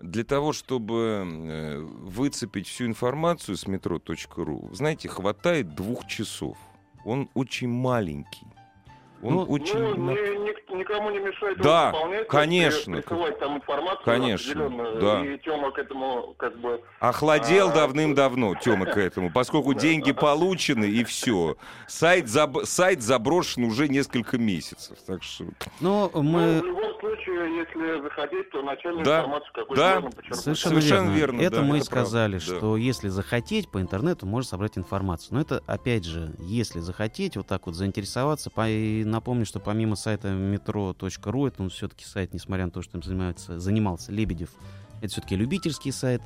для 0.00 0.24
того, 0.24 0.52
чтобы 0.52 1.24
э, 1.26 1.78
выцепить 1.80 2.66
всю 2.66 2.86
информацию 2.86 3.56
с 3.56 3.66
metro.ru, 3.66 4.74
знаете, 4.74 5.08
хватает 5.08 5.74
двух 5.74 6.06
часов. 6.06 6.56
Он 7.04 7.28
очень 7.34 7.68
маленький. 7.68 8.46
Он 9.24 9.34
Ну, 9.36 9.42
очень... 9.44 9.78
Ну, 9.78 10.10
ни- 10.12 10.44
ник- 10.44 10.70
никому 10.70 11.10
не 11.10 11.18
мешает 11.18 11.56
Да, 11.58 11.86
заполнять, 11.92 12.28
конечно. 12.28 12.96
при- 12.96 13.00
присылать 13.02 13.38
там 13.38 13.56
информацию 13.56 14.04
Конечно, 14.04 14.66
определенную, 14.66 15.00
да. 15.00 15.24
И 15.26 15.38
Тёма 15.38 15.70
к 15.70 15.78
этому 15.78 16.34
как 16.36 16.58
бы 16.58 16.80
Охладел 17.00 17.70
А, 17.70 17.72
давным-давно, 17.72 18.54
Тёма, 18.56 18.84
к 18.84 18.98
этому, 18.98 19.32
поскольку 19.32 19.72
деньги 19.74 20.12
получены, 20.12 20.84
и 20.84 21.02
все. 21.04 21.56
Сайт, 21.88 22.26
заб- 22.26 22.66
сайт 22.66 23.00
заброшен 23.02 23.64
уже 23.64 23.88
несколько 23.88 24.36
месяцев. 24.36 24.98
Так 25.06 25.22
что... 25.22 25.44
Ну, 25.80 26.10
Ну, 26.12 26.22
мы... 26.22 26.60
в 26.60 26.64
любом 26.66 27.00
случае, 27.00 27.13
если 27.46 28.02
захотеть, 28.02 28.50
то 28.50 28.62
начальную 28.62 29.04
Да, 29.04 29.18
информацию 29.20 29.50
какую-то 29.54 29.82
да, 29.82 29.94
можно 30.00 30.10
почерпнуть. 30.10 30.40
Совершенно, 30.42 30.74
Совершенно 30.80 31.08
верно. 31.10 31.16
верно, 31.16 31.40
Это 31.40 31.56
да, 31.56 31.62
мы 31.62 31.76
и 31.76 31.80
это 31.80 31.90
правда, 31.90 32.06
сказали, 32.08 32.34
да. 32.34 32.40
что 32.40 32.76
если 32.76 33.08
захотеть 33.08 33.68
по 33.68 33.80
интернету, 33.80 34.26
можно 34.26 34.48
собрать 34.48 34.76
информацию. 34.78 35.34
Но 35.34 35.40
это, 35.40 35.62
опять 35.66 36.04
же, 36.04 36.34
если 36.40 36.80
захотеть, 36.80 37.36
вот 37.36 37.46
так 37.46 37.66
вот 37.66 37.74
заинтересоваться. 37.74 38.50
По- 38.50 38.68
И 38.68 39.04
напомню, 39.04 39.46
что 39.46 39.60
помимо 39.60 39.96
сайта 39.96 40.28
metro.ru, 40.28 41.48
это 41.48 41.62
он 41.62 41.70
все-таки 41.70 42.04
сайт, 42.04 42.32
несмотря 42.34 42.64
на 42.66 42.70
то, 42.70 42.82
что 42.82 42.96
им 42.98 43.02
занимается, 43.02 43.58
занимался 43.58 44.12
Лебедев, 44.12 44.50
это 45.00 45.08
все-таки 45.12 45.36
любительский 45.36 45.92
сайт. 45.92 46.22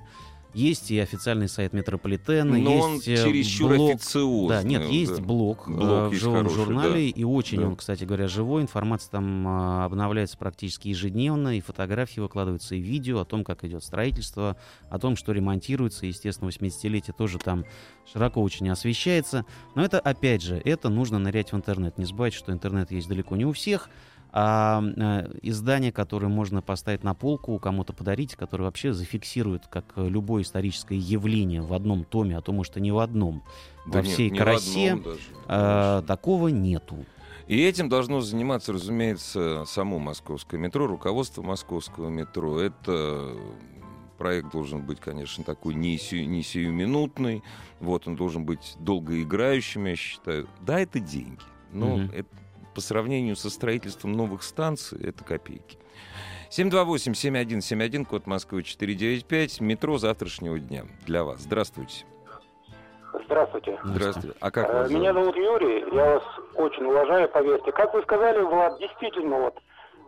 Есть 0.55 0.91
и 0.91 0.99
официальный 0.99 1.49
сайт 1.49 1.73
метрополитена, 1.73 2.57
Но 2.59 2.79
он 2.79 2.95
есть 2.95 3.09
э, 3.09 3.17
чересчур 3.17 3.75
блог. 3.75 3.95
официозный. 3.97 4.49
Да, 4.49 4.63
нет, 4.63 4.83
он, 4.83 4.91
есть 4.91 5.17
да. 5.17 5.23
блог, 5.23 5.69
э, 5.69 5.73
Блог 5.73 6.09
в 6.09 6.11
есть 6.13 6.23
живом 6.23 6.37
хороший, 6.39 6.55
журнале, 6.57 6.93
да. 7.13 7.21
и 7.21 7.25
очень 7.25 7.61
Да. 7.61 7.67
он, 7.67 7.77
кстати 7.77 8.05
говоря, 8.05 8.29
живой. 8.29 8.63
Информация 8.63 9.11
там 9.11 9.47
а, 9.47 9.85
обновляется 9.85 10.39
практически 10.39 10.89
ежедневно, 10.89 11.57
и 11.57 11.61
фотографии 11.61 12.21
выкладываются, 12.21 12.75
и 12.75 12.81
видео 12.81 13.21
о 13.21 13.25
том, 13.25 13.45
как 13.45 13.63
идет 13.65 13.85
строительство, 13.85 14.57
о 14.89 14.99
том, 14.99 15.17
что 15.17 15.33
ремонтируется. 15.33 16.07
Естественно, 16.07 16.49
80-летие 16.49 17.15
тоже 17.17 17.39
там 17.39 17.65
широко 18.11 18.43
очень 18.43 18.69
освещается. 18.71 19.45
Но 19.75 19.85
это, 19.85 20.01
опять 20.01 20.43
же, 20.43 20.61
это 20.65 20.89
нужно 20.89 21.19
нырять 21.19 21.53
в 21.53 21.57
интернет. 21.57 21.99
Не 21.99 22.07
забывайте, 22.07 22.39
что 22.39 22.53
интернет 22.53 22.91
есть 22.91 23.07
далеко 23.09 23.37
не 23.37 23.45
у 23.45 23.53
всех. 23.53 23.91
А 24.31 24.83
э, 24.83 25.39
издания, 25.43 25.91
которые 25.91 26.29
можно 26.29 26.61
поставить 26.63 27.03
на 27.03 27.15
полку, 27.15 27.59
кому-то 27.59 27.93
подарить, 27.93 28.37
которые 28.37 28.67
вообще 28.67 28.93
зафиксируют, 28.93 29.67
как 29.69 29.85
любое 29.97 30.43
историческое 30.43 30.99
явление 30.99 31.63
в 31.63 31.73
одном 31.73 32.05
томе, 32.05 32.37
а 32.37 32.43
то, 32.43 32.53
может, 32.53 32.77
и 32.77 32.81
не 32.81 32.93
в 32.93 32.99
одном, 32.99 33.43
Да 33.87 33.99
во 33.99 34.03
нет, 34.03 34.13
всей 34.15 34.31
красе, 34.31 34.97
даже, 34.97 35.21
а, 35.47 36.03
такого 36.03 36.49
нету. 36.49 37.07
И 37.47 37.63
этим 37.63 37.89
должно 37.89 38.21
заниматься, 38.21 38.75
разумеется, 38.75 39.65
само 39.67 39.99
московское 39.99 40.61
метро, 40.61 40.87
руководство 40.87 41.43
московского 41.43 42.11
метро. 42.11 42.61
Это 42.61 43.35
проект 44.19 44.51
должен 44.53 44.83
быть, 44.83 45.01
конечно, 45.01 45.45
такой 45.45 45.75
не, 45.75 45.97
сию- 45.97 46.29
не 46.29 46.43
сиюминутный. 46.43 47.43
Вот 47.81 48.07
он 48.07 48.17
должен 48.17 48.45
быть 48.45 48.75
долгоиграющим, 48.81 49.87
я 49.87 49.97
считаю. 49.97 50.47
Да, 50.61 50.79
это 50.81 51.01
деньги. 51.01 51.41
Но 51.73 51.97
Мгм. 51.97 52.11
это, 52.13 52.29
по 52.79 52.83
сравнению 52.83 53.35
со 53.35 53.51
строительством 53.51 54.13
новых 54.13 54.45
станций, 54.45 55.01
это 55.09 55.25
копейки. 55.25 55.77
728-7171, 56.51 58.05
код 58.05 58.29
Москвы 58.29 58.63
495, 58.63 59.61
метро 59.61 59.99
завтрашнего 59.99 60.61
дня 60.61 60.85
для 61.05 61.25
вас. 61.25 61.41
Здравствуйте. 61.41 62.05
Здравствуйте. 63.25 63.81
Здравствуйте. 63.83 64.37
А 64.41 64.53
как 64.53 64.71
Э, 64.71 64.73
вас 64.75 64.91
Меня 64.93 65.13
зовут? 65.13 65.35
зовут 65.35 65.61
Юрий, 65.61 65.93
я 65.93 66.05
вас 66.15 66.23
очень 66.55 66.85
уважаю, 66.85 67.29
поверьте. 67.31 67.73
Как 67.73 67.93
вы 67.95 68.03
сказали, 68.03 68.43
Влад, 68.43 68.79
действительно, 68.79 69.41
вот, 69.41 69.59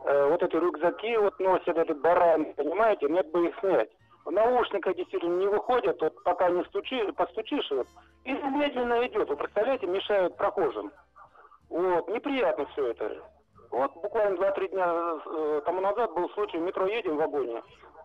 э, 0.04 0.28
вот 0.30 0.40
эти 0.40 0.54
рюкзаки 0.54 1.16
вот 1.16 1.40
носят, 1.40 1.76
этот 1.76 2.00
баран, 2.00 2.54
понимаете, 2.54 3.08
нет 3.08 3.28
бы 3.32 3.48
их 3.48 3.54
снять. 3.58 3.88
В 4.24 4.30
наушниках 4.30 4.94
действительно 4.94 5.38
не 5.40 5.48
выходят, 5.48 6.00
вот 6.00 6.22
пока 6.22 6.48
не 6.50 6.62
стучи, 6.66 7.02
постучишь, 7.16 7.68
вот, 7.72 7.88
и 8.24 8.30
медленно 8.32 9.04
идет. 9.08 9.28
Вы 9.28 9.34
представляете, 9.34 9.88
мешают 9.88 10.36
прохожим. 10.36 10.92
Вот, 11.70 12.08
неприятно 12.08 12.66
все 12.72 12.88
это. 12.88 13.10
Вот 13.70 13.94
буквально 13.94 14.36
2-3 14.36 14.70
дня 14.72 14.86
э, 15.26 15.60
тому 15.64 15.80
назад 15.80 16.12
был 16.14 16.28
случай, 16.30 16.58
в 16.58 16.62
метро 16.62 16.86
едем 16.86 17.14
в 17.14 17.18
вагоне. 17.18 17.62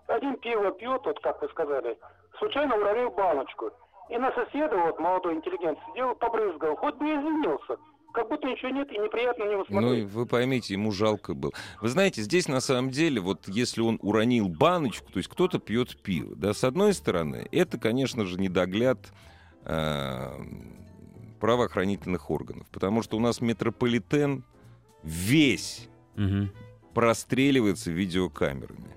Один 0.08 0.38
пиво 0.38 0.72
пьет, 0.72 1.02
вот 1.04 1.20
как 1.22 1.42
вы 1.42 1.50
сказали, 1.50 1.98
случайно 2.38 2.76
уронил 2.78 3.10
баночку. 3.10 3.72
И 4.10 4.18
на 4.18 4.32
соседа, 4.34 4.78
вот 4.78 5.00
молодой 5.00 5.34
интеллигент, 5.34 5.80
сидел, 5.90 6.14
побрызгал, 6.16 6.76
хоть 6.76 6.94
бы 6.96 7.06
извинился. 7.06 7.78
Как 8.14 8.30
будто 8.30 8.48
ничего 8.48 8.70
нет 8.70 8.90
и 8.94 8.98
неприятно 9.00 9.46
на 9.46 9.50
него 9.50 9.66
Ну, 9.68 9.80
смотреть. 9.82 10.04
и 10.04 10.06
вы 10.06 10.26
поймите, 10.28 10.74
ему 10.76 10.92
жалко 10.92 11.34
было. 11.34 11.52
Вы 11.82 11.88
знаете, 11.90 12.22
здесь 12.22 12.48
на 12.48 12.62
самом 12.62 12.92
деле, 12.92 13.20
вот 13.20 13.48
если 13.48 13.82
он 13.82 13.98
уронил 14.04 14.48
баночку, 14.48 15.12
то 15.12 15.18
есть 15.18 15.28
кто-то 15.28 15.58
пьет 15.60 16.00
пиво, 16.04 16.36
да, 16.36 16.54
с 16.54 16.64
одной 16.64 16.94
стороны, 16.94 17.48
это, 17.52 17.80
конечно 17.80 18.24
же, 18.26 18.40
недогляд 18.40 19.00
э, 19.66 20.28
правоохранительных 21.46 22.32
органов, 22.32 22.66
потому 22.72 23.04
что 23.04 23.18
у 23.18 23.20
нас 23.20 23.40
метрополитен 23.40 24.44
весь 25.04 25.88
Мгм. 26.16 26.50
простреливается 26.96 27.92
видеокамерами. 27.92 28.96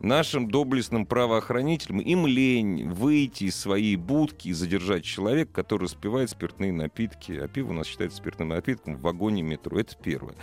Нашим 0.00 0.50
доблестным 0.50 1.06
правоохранителям 1.06 2.00
им 2.00 2.26
лень 2.26 2.88
выйти 2.88 3.44
из 3.44 3.54
своей 3.54 3.94
будки 3.94 4.48
и 4.48 4.52
задержать 4.52 5.04
человека, 5.04 5.52
который 5.52 5.84
распивает 5.84 6.30
спиртные 6.30 6.72
напитки. 6.72 7.30
А 7.32 7.46
пиво 7.46 7.70
у 7.70 7.74
нас 7.74 7.86
считается 7.86 8.18
спиртным 8.18 8.48
напитком 8.48 8.96
в 8.96 9.00
вагоне 9.00 9.42
метро. 9.42 9.78
Это 9.78 9.94
первое. 9.96 10.34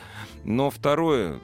Но 0.45 0.69
второе, 0.69 1.41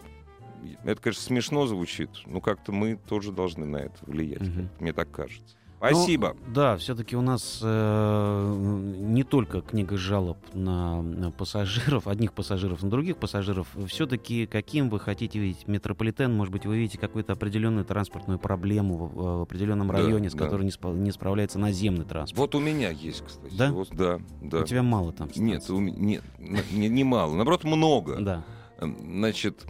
это, 0.85 1.01
конечно, 1.01 1.21
смешно 1.21 1.67
звучит, 1.67 2.11
но 2.25 2.39
как-то 2.39 2.71
мы 2.71 2.95
тоже 2.95 3.33
должны 3.33 3.65
на 3.65 3.77
это 3.77 3.97
влиять. 4.03 4.41
Мгм. 4.41 4.69
Мне 4.79 4.93
так 4.93 5.11
кажется. 5.11 5.57
Спасибо. 5.77 6.35
Ну, 6.47 6.53
да, 6.53 6.75
все-таки 6.77 7.15
у 7.15 7.21
нас 7.21 7.59
э, 7.63 8.55
не 8.97 9.23
только 9.23 9.61
книга 9.61 9.95
жалоб 9.95 10.37
на, 10.53 11.03
на 11.03 11.29
пассажиров, 11.31 12.07
одних 12.07 12.33
пассажиров 12.33 12.81
на 12.81 12.89
других 12.89 13.17
пассажиров. 13.17 13.67
Все-таки 13.87 14.47
каким 14.47 14.89
вы 14.89 14.99
хотите 14.99 15.37
видеть 15.37 15.67
метрополитен? 15.67 16.33
Может 16.35 16.51
быть, 16.51 16.65
вы 16.65 16.77
видите 16.79 16.97
какую-то 16.97 17.33
определенную 17.33 17.85
транспортную 17.85 18.39
проблему 18.39 18.97
в, 18.97 19.13
в 19.39 19.41
определенном 19.43 19.89
Да, 19.89 19.93
районе, 19.97 20.31
с 20.31 20.33
да. 20.33 20.45
которой 20.45 20.63
не, 20.63 20.71
спа- 20.71 20.97
не 20.97 21.11
справляется 21.11 21.59
наземный 21.59 22.05
транспорт. 22.05 22.39
Вот 22.39 22.55
у 22.55 22.59
меня 22.59 22.89
есть, 22.89 23.23
кстати. 23.23 23.53
Да? 23.55 23.71
Вот, 23.71 23.89
да, 23.91 24.19
да. 24.41 24.61
У 24.61 24.63
тебя 24.63 24.81
мало 24.81 25.13
там. 25.13 25.29
Нет, 25.35 25.61
станций. 25.63 25.75
у 25.75 25.79
ме- 25.79 25.91
нет, 25.91 26.23
не, 26.71 26.89
не 26.89 27.03
мало. 27.03 27.35
Наоборот, 27.35 27.63
много. 27.63 28.17
Да. 28.19 28.43
Значит, 28.79 29.65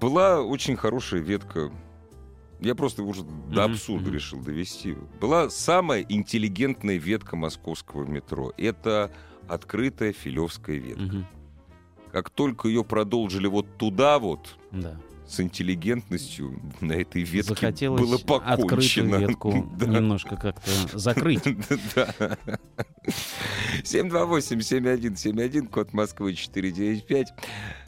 была 0.00 0.40
очень 0.40 0.76
хорошая 0.76 1.20
ветка. 1.20 1.70
Я 2.60 2.74
просто 2.74 3.02
уже 3.04 3.22
до 3.22 3.62
Мгм, 3.64 3.72
абсурда 3.72 4.06
мгм. 4.06 4.14
решил 4.14 4.40
довести. 4.40 4.96
Была 5.20 5.48
самая 5.50 6.02
интеллигентная 6.08 6.96
ветка 6.96 7.36
московского 7.36 8.04
метро. 8.04 8.52
Это 8.56 9.12
открытая 9.48 10.12
филевская 10.12 10.76
ветка. 10.76 11.02
Мгм. 11.02 11.26
Как 12.12 12.30
только 12.30 12.68
ее 12.68 12.82
продолжили 12.84 13.46
вот 13.46 13.76
туда 13.78 14.18
вот, 14.18 14.56
Да. 14.72 14.98
с 15.26 15.40
интеллигентностью 15.40 16.58
на 16.80 16.94
этой 16.94 17.22
ветке 17.22 17.50
Захотелось 17.54 18.00
было 18.00 18.16
покончено. 18.18 19.16
открытую 19.18 19.28
ветку 19.28 19.70
Да. 19.78 19.86
немножко 19.86 20.36
как-то 20.36 20.70
закрыть. 20.98 21.42
Да. 21.94 22.36
728-7171, 23.82 25.68
код 25.68 25.92
Москвы 25.92 26.34
495. 26.34 27.28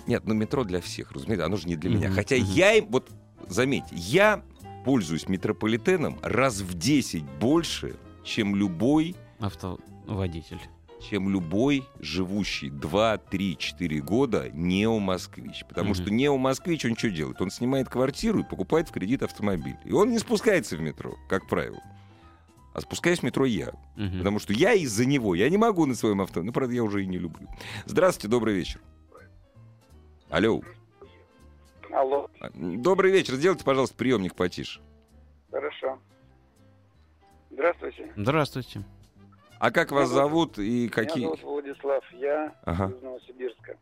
Нет, 0.06 0.22
ну 0.26 0.34
метро 0.34 0.64
для 0.64 0.80
всех, 0.80 1.12
разумеется, 1.12 1.46
оно 1.46 1.56
же 1.56 1.66
не 1.68 1.76
для 1.76 1.90
меня. 1.90 2.10
Хотя 2.10 2.36
я 2.36 2.74
им, 2.74 2.86
вот 2.90 3.10
заметьте, 3.48 3.94
я 3.96 4.42
пользуюсь 4.84 5.28
метрополитеном 5.28 6.18
раз 6.22 6.60
в 6.60 6.74
10 6.78 7.22
больше, 7.40 7.96
чем 8.24 8.54
любой 8.56 9.14
Автоводитель. 9.38 10.60
чем 11.08 11.30
любой 11.30 11.84
живущий 11.98 12.68
2, 12.70 13.16
3, 13.18 13.56
4 13.56 14.00
года 14.02 14.50
нео-москвич. 14.52 15.64
Потому 15.68 15.90
Мгм. 15.90 15.94
что 15.94 16.10
нео-москвич, 16.10 16.84
он 16.84 16.96
что 16.96 17.10
делает? 17.10 17.40
Он 17.40 17.50
снимает 17.50 17.88
квартиру 17.88 18.40
и 18.40 18.42
покупает 18.42 18.88
в 18.88 18.92
кредит 18.92 19.22
автомобиль. 19.22 19.76
И 19.84 19.92
он 19.92 20.10
не 20.10 20.18
спускается 20.18 20.76
в 20.76 20.80
метро, 20.80 21.16
как 21.28 21.48
правило. 21.48 21.80
А 22.74 22.80
спускаюсь 22.82 23.18
в 23.20 23.22
метро 23.24 23.44
я. 23.46 23.72
Мгм. 23.96 24.18
Потому 24.18 24.38
что 24.38 24.52
я 24.52 24.74
из-за 24.74 25.04
него. 25.06 25.34
Я 25.34 25.48
не 25.50 25.56
могу 25.56 25.86
на 25.86 25.94
своем 25.94 26.20
авто. 26.20 26.42
Ну, 26.42 26.52
правда, 26.52 26.74
я 26.74 26.84
уже 26.84 27.02
и 27.02 27.06
не 27.06 27.18
люблю. 27.18 27.48
Здравствуйте, 27.86 28.28
добрый 28.28 28.54
вечер. 28.54 28.80
Алло. 30.28 30.62
Алло, 31.92 32.28
Добрый 32.54 33.10
вечер. 33.10 33.34
Сделайте, 33.34 33.64
пожалуйста, 33.64 33.96
приемник 33.96 34.34
потише. 34.34 34.80
хорошо. 35.50 35.98
Здравствуйте. 37.50 38.12
Здравствуйте. 38.16 38.80
А 39.58 39.70
как 39.70 39.90
вас 39.90 40.08
Меня 40.10 40.22
зовут 40.22 40.58
и 40.58 40.88
какие... 40.88 41.26
Меня 41.26 41.36
зовут 41.36 41.64
Владислав, 41.64 42.12
я 42.12 42.54
Ага. 42.64 42.94
из 42.94 43.02
Новосибирска. 43.02 43.76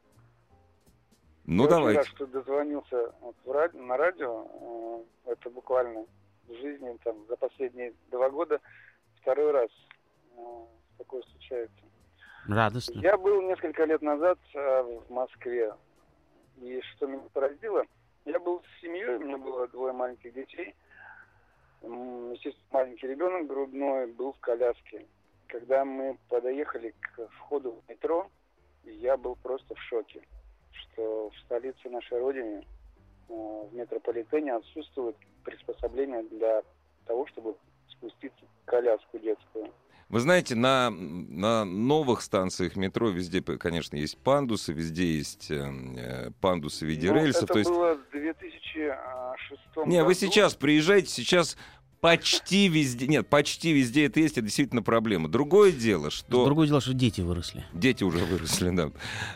Ну, 1.45 1.65
я 1.65 1.71
давайте. 1.71 1.99
рад, 2.01 2.09
что 2.09 2.27
дозвонился 2.27 3.13
вот 3.21 3.37
в 3.45 3.51
ради- 3.53 3.77
на 3.77 3.97
радио. 3.97 5.05
Э, 5.27 5.31
Это 5.33 5.51
буквально 5.51 6.07
в 6.49 6.55
жизни 6.55 6.97
там, 7.05 7.17
за 7.29 7.37
последние 7.37 7.93
два 8.11 8.29
года 8.31 8.61
второй 9.21 9.53
раз 9.53 9.71
э, 10.37 10.41
такое 10.99 11.23
случается. 11.31 11.77
Радостно. 12.49 12.99
Я 13.01 13.17
был 13.19 13.43
несколько 13.43 13.85
лет 13.85 14.03
назад 14.03 14.39
э, 14.55 14.83
в 14.83 15.11
Москве. 15.13 15.73
И 16.57 16.81
что 16.97 17.07
меня 17.07 17.23
поразило, 17.33 17.85
я 18.25 18.39
был 18.39 18.63
с 18.63 18.81
семьей, 18.81 19.17
у 19.17 19.21
меня 19.21 19.39
было 19.39 19.69
двое 19.69 19.93
маленьких 19.93 20.33
детей. 20.35 20.75
Естественно, 21.83 22.67
маленький 22.73 23.07
ребенок 23.07 23.47
грудной 23.47 24.07
был 24.09 24.33
в 24.33 24.41
коляске. 24.41 25.07
Когда 25.47 25.85
мы 25.85 26.19
подоехали 26.29 26.95
к 27.01 27.29
входу 27.29 27.73
в 27.73 27.89
метро, 27.89 28.29
я 28.85 29.17
был 29.17 29.37
просто 29.37 29.75
в 29.75 29.81
шоке, 29.83 30.23
что 30.73 31.31
в 31.31 31.39
столице 31.45 31.89
нашей 31.89 32.19
Родины, 32.19 32.67
э, 33.29 33.33
в 33.33 33.75
метрополитене 33.75 34.55
отсутствуют 34.55 35.17
приспособления 35.45 36.23
для 36.25 36.63
того, 37.07 37.27
чтобы 37.27 37.57
спуститься 37.89 38.45
в 38.45 38.65
коляску 38.67 39.19
детскую. 39.19 39.73
Вы 40.09 40.21
знаете, 40.21 40.55
на, 40.55 40.89
на 40.91 41.65
новых 41.67 42.23
станциях 42.23 42.77
метро 42.77 43.11
везде, 43.11 43.43
конечно, 43.43 43.97
есть 43.97 44.17
пандусы, 44.19 44.73
везде 44.73 45.19
есть 45.19 45.51
э, 45.51 45.71
э, 45.97 46.31
пандусы 46.41 46.87
в 46.87 46.89
виде 46.89 47.13
Ну, 47.13 47.17
рельсов. 47.25 47.45
это 47.45 47.53
То 47.53 47.59
есть, 47.59 47.71
было 47.71 47.95
в 47.95 48.11
2006 48.11 49.87
не, 49.87 49.99
вы 50.03 50.09
году. 50.15 50.15
сейчас 50.15 50.55
приезжаете, 50.55 51.11
сейчас 51.11 51.59
почти 52.01 52.69
везде, 52.69 53.07
нет, 53.07 53.29
почти 53.29 53.73
везде 53.73 54.07
это 54.07 54.21
есть, 54.21 54.39
это 54.39 54.47
действительно 54.47 54.83
проблема. 54.83 55.29
Другое 55.29 55.73
дело, 55.73 56.11
что 56.11 56.45
Другое 56.45 56.69
дело, 56.69 56.81
что 56.81 56.95
дети 56.95 57.21
выросли. 57.21 57.67
дети 57.75 58.03
уже 58.05 58.19
выросли, 58.25 58.71
да. 58.71 58.91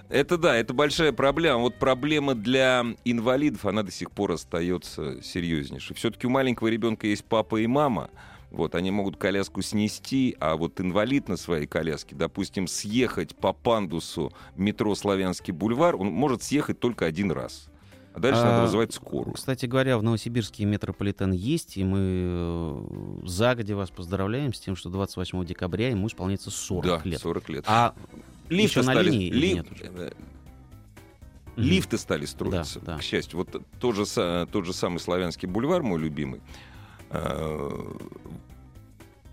Это 0.09 0.39
да, 0.39 0.57
это 0.57 0.73
большая 0.73 1.13
проблема. 1.13 1.59
Вот 1.59 1.79
проблема 1.79 2.35
для 2.35 2.87
инвалидов, 3.05 3.67
она 3.67 3.83
до 3.83 3.91
сих 3.91 4.11
пор 4.11 4.33
остается 4.33 5.21
серьезнейшей. 5.23 5.95
Все-таки 5.97 6.27
у 6.27 6.31
маленького 6.31 6.69
ребенка 6.69 7.07
есть 7.07 7.25
папа 7.27 7.57
и 7.61 7.67
мама. 7.67 8.09
Вот, 8.53 8.75
они 8.75 8.91
могут 8.91 9.17
коляску 9.17 9.63
снести, 9.63 10.37
а 10.39 10.57
вот 10.57 10.79
инвалид 10.79 11.27
на 11.29 11.39
своей 11.39 11.67
коляске, 11.67 12.15
допустим, 12.15 12.67
съехать 12.67 13.35
по 13.35 13.55
пандусу 13.55 14.31
метро 14.57 14.95
Славянский 14.95 15.53
бульвар, 15.55 15.97
он 15.97 16.09
может 16.09 16.43
съехать 16.43 16.79
только 16.79 17.07
один 17.07 17.31
раз. 17.33 17.69
А 18.15 18.21
дальше 18.21 18.43
А, 18.43 18.45
надо 18.45 18.63
вызывать 18.65 18.93
скорую. 18.93 19.33
Кстати 19.33 19.65
говоря, 19.65 19.97
в 19.97 20.03
Новосибирске 20.03 20.67
метрополитен 20.67 21.33
есть, 21.33 21.79
и 21.79 21.85
мы 21.85 21.99
э, 22.03 22.85
загодя 23.25 23.75
вас 23.75 23.89
поздравляем 23.91 24.53
с 24.53 24.61
тем, 24.61 24.77
что 24.77 24.91
28 24.91 25.43
декабря 25.47 25.89
ему 25.89 26.09
исполняется 26.09 26.51
40 26.51 26.85
да, 26.85 27.01
лет. 27.05 27.21
40 27.23 27.49
лет. 27.49 27.65
А 27.67 27.95
Лифты 28.51 28.81
еще 28.81 28.87
на 28.87 28.93
стали- 28.93 29.09
линии 29.11 29.27
или 29.29 29.47
ли- 29.47 29.55
нет 29.55 29.67
уже? 29.73 30.13
Лифты 31.57 31.97
стали 31.97 32.27
строиться, 32.27 32.81
Да, 32.81 32.93
да. 32.95 32.99
к 32.99 33.03
счастью. 33.03 33.39
Вот 33.39 33.63
тот 33.81 33.95
же, 33.97 34.05
тот 34.53 34.67
же 34.67 34.73
самый 34.75 34.99
Славянский 34.99 35.49
бульвар, 35.49 35.83
мой 35.83 35.99
любимый, 35.99 36.43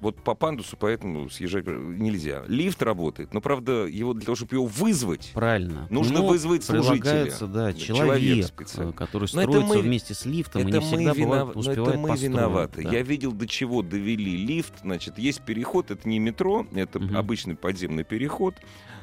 вот 0.01 0.15
по 0.23 0.33
пандусу 0.33 0.77
поэтому 0.79 1.29
съезжать 1.29 1.67
нельзя. 1.67 2.43
Лифт 2.47 2.81
работает, 2.81 3.33
но, 3.33 3.41
правда, 3.41 3.85
его 3.85 4.13
для 4.13 4.23
того, 4.23 4.37
чтобы 4.37 4.55
его 4.55 4.65
вызвать, 4.65 5.31
Правильно. 5.33 5.87
Нужно 5.89 6.19
Но 6.19 6.27
вызвать 6.27 6.63
служителя. 6.63 7.25
да, 7.47 7.73
Человек 7.73 7.77
человек, 8.21 8.45
специально. 8.45 8.89
э, 8.91 8.93
который 8.93 9.27
Но 9.33 9.41
это 9.41 9.51
строится 9.51 9.75
мы- 9.75 9.81
вместе 9.81 10.13
с 10.13 10.25
лифтом, 10.25 10.61
и 10.61 10.69
это 10.69 10.77
не 10.79 10.85
всегда 10.85 11.13
мы, 11.13 11.19
бывает, 11.21 11.43
винов- 11.43 11.53
но 11.53 11.59
успевает 11.59 11.89
это 11.89 11.97
мы 11.99 12.07
построить, 12.07 12.33
виноваты. 12.33 12.83
да. 12.83 12.91
Я 12.93 13.01
видел, 13.01 13.31
до 13.33 13.45
чего 13.47 13.81
довели 13.81 14.37
лифт. 14.37 14.73
Значит, 14.83 15.17
есть 15.19 15.41
переход, 15.41 15.91
это 15.91 16.07
не 16.07 16.17
метро, 16.19 16.65
это 16.73 16.99
Мгм. 16.99 17.17
обычный 17.17 17.55
подземный 17.57 18.05
переход 18.05 18.55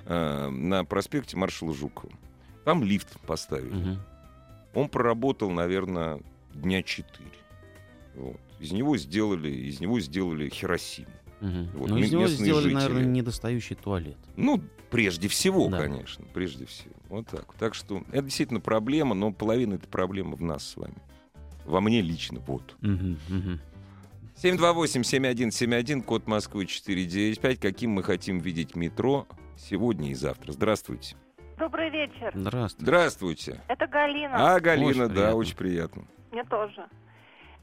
э, 0.07 0.49
на 0.49 0.85
проспекте 0.87 1.37
маршала 1.37 1.75
Жукова. 1.75 2.13
Там 2.65 2.83
лифт 2.83 3.21
поставили. 3.27 3.75
Мгм. 3.75 3.99
Он 4.73 4.89
проработал, 4.89 5.51
наверное, 5.51 6.21
дня 6.55 6.83
четыре. 6.83 7.29
Вот. 8.15 8.41
Из 8.61 8.73
него 8.73 8.97
сделали, 8.97 9.51
из 9.51 9.81
него 9.81 10.01
сделали 10.01 10.49
Хиросиму. 10.49 11.09
Мгм. 11.41 11.69
Вот, 11.75 11.91
Ну, 11.91 11.99
из 11.99 12.11
него 12.13 12.27
сделали, 12.29 12.63
жители. 12.71 12.75
наверное, 12.75 13.05
недостающий 13.05 13.77
туалет. 13.77 14.17
Ну, 14.37 14.63
прежде 14.91 15.29
всего, 15.29 15.69
Да. 15.69 15.79
конечно, 15.79 16.25
прежде 16.33 16.65
всего. 16.65 16.95
Вот 17.11 17.27
так. 17.29 17.53
Так 17.59 17.75
что 17.75 18.03
это 18.11 18.23
действительно 18.23 18.61
проблема, 18.61 19.15
но 19.15 19.33
половина 19.33 19.75
этой 19.75 19.87
проблемы 19.89 20.37
в 20.37 20.43
нас 20.43 20.67
с 20.67 20.77
вами. 20.77 20.95
Во 21.67 21.81
мне 21.81 22.01
лично, 22.01 22.41
вот. 22.47 22.77
Мгм, 22.81 23.19
мгм. 23.29 23.61
728-7171, 24.37 26.03
код 26.03 26.27
Москвы 26.27 26.67
495. 26.67 27.59
Каким 27.59 27.91
мы 27.93 28.03
хотим 28.03 28.39
видеть 28.39 28.75
метро 28.77 29.27
сегодня 29.57 30.11
и 30.11 30.15
завтра. 30.15 30.53
Здравствуйте. 30.53 31.17
Добрый 31.59 31.91
вечер. 31.91 32.33
Здравствуйте. 32.35 32.83
Здравствуйте. 32.85 33.61
Это 33.69 33.87
Галина. 33.87 34.55
А, 34.57 34.61
Галина, 34.61 34.89
Очень 34.89 34.99
да, 35.01 35.09
приятно. 35.09 35.35
очень 35.37 35.57
приятно. 35.57 36.05
Мне 36.33 36.45
тоже. 36.45 36.87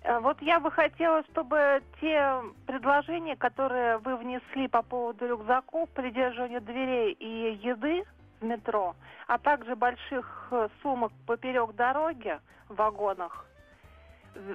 Э, 0.04 0.20
Вот 0.20 0.42
я 0.42 0.60
бы 0.60 0.70
хотела, 0.72 1.24
чтобы 1.32 1.82
те 2.02 2.42
предложения, 2.68 3.36
которые 3.36 3.98
вы 4.00 4.18
внесли 4.18 4.68
по 4.68 4.82
поводу 4.82 5.28
рюкзаков, 5.28 5.89
придерживания 5.89 6.60
дверей 6.60 7.13
и 7.13 7.60
еды 7.63 8.04
в 8.42 8.46
метро, 8.46 8.96
а 9.28 9.38
также 9.38 9.76
больших 9.76 10.48
э, 10.52 10.68
сумок 10.82 11.12
поперек 11.26 11.74
дороги 11.76 12.39
в 12.70 12.76
вагонах, 12.76 13.46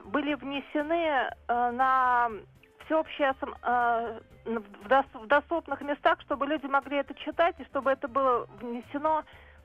были 0.04 0.34
внесены 0.34 1.30
э, 1.48 1.70
на 1.70 2.30
всеобщее 2.84 3.34
в 4.44 5.26
доступных 5.26 5.82
местах, 5.82 6.20
чтобы 6.22 6.46
люди 6.46 6.64
могли 6.66 6.96
это 6.98 7.12
читать 7.14 7.54
и 7.58 7.64
чтобы 7.64 7.90
это 7.90 8.08
было 8.08 8.46
внесено 8.60 9.24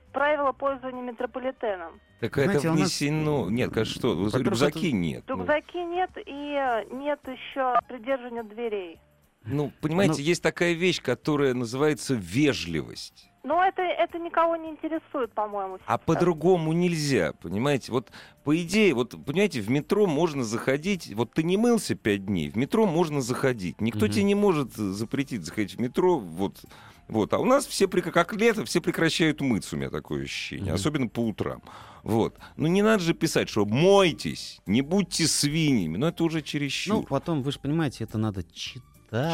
в 0.09 0.11
правила 0.11 0.51
пользования 0.51 1.01
метрополитеном. 1.01 2.01
Так 2.23 2.35
Знаете, 2.35 2.57
это 2.59 2.67
у 2.69 2.71
нас- 2.71 2.79
внесено... 2.79 3.49
Нет, 3.49 3.71
конечно, 3.73 3.95
что? 3.95 4.15
Во-первых, 4.15 4.47
Рюкзаки 4.47 4.87
это- 4.87 4.95
нет. 4.95 5.23
Ну, 5.27 5.37
Рюкзаки 5.39 5.77
нет 5.83 6.09
и 6.25 6.95
нет 6.95 7.19
еще 7.27 7.77
придерживания 7.89 8.43
дверей. 8.43 8.97
Ну, 9.43 9.73
понимаете, 9.81 10.13
Ну- 10.19 10.23
есть 10.23 10.41
такая 10.41 10.71
вещь, 10.71 11.01
которая 11.01 11.53
называется 11.53 12.13
вежливость. 12.13 13.29
Но 13.43 13.61
это, 13.61 13.81
это 13.81 14.19
никого 14.19 14.55
не 14.55 14.69
интересует, 14.69 15.33
по-моему. 15.33 15.75
А 15.85 15.95
сейчас. 15.97 15.99
по-другому 16.05 16.71
нельзя, 16.71 17.33
понимаете? 17.41 17.91
Вот 17.91 18.09
по 18.45 18.55
идее, 18.55 18.93
вот 18.93 19.15
понимаете, 19.25 19.59
в 19.59 19.69
метро 19.69 20.07
можно 20.07 20.45
заходить. 20.45 21.13
Вот 21.13 21.33
ты 21.33 21.43
не 21.43 21.57
мылся 21.57 21.95
пять 21.95 22.25
дней, 22.25 22.49
в 22.49 22.55
метро 22.55 22.85
можно 22.85 23.19
заходить. 23.19 23.81
Никто 23.81 24.05
Мгм. 24.05 24.13
тебе 24.13 24.23
не 24.23 24.35
может 24.35 24.71
запретить 24.71 25.43
заходить 25.43 25.75
в 25.75 25.81
метро. 25.81 26.19
Вот, 26.19 26.61
вот. 27.07 27.33
А 27.33 27.39
у 27.39 27.45
нас 27.45 27.65
все, 27.65 27.87
как 27.87 28.33
лето, 28.33 28.65
все 28.65 28.81
прекращают 28.81 29.41
мыться, 29.41 29.75
у 29.75 29.79
меня 29.79 29.89
такое 29.89 30.23
ощущение, 30.23 30.65
Мгм. 30.67 30.75
особенно 30.75 31.07
по 31.07 31.19
утрам. 31.21 31.61
Вот. 32.03 32.35
Ну 32.57 32.67
не 32.67 32.81
надо 32.81 33.01
же 33.03 33.13
писать, 33.13 33.49
что 33.49 33.65
мойтесь, 33.65 34.59
не 34.65 34.81
будьте 34.81 35.27
свиньями. 35.27 35.97
Но 35.97 36.07
это 36.09 36.23
уже 36.23 36.41
чересчур. 36.41 36.95
Ну, 36.97 37.03
потом, 37.03 37.41
вы 37.43 37.51
же 37.51 37.59
понимаете, 37.59 38.03
это 38.03 38.17
надо 38.17 38.43
читать. 38.43 38.83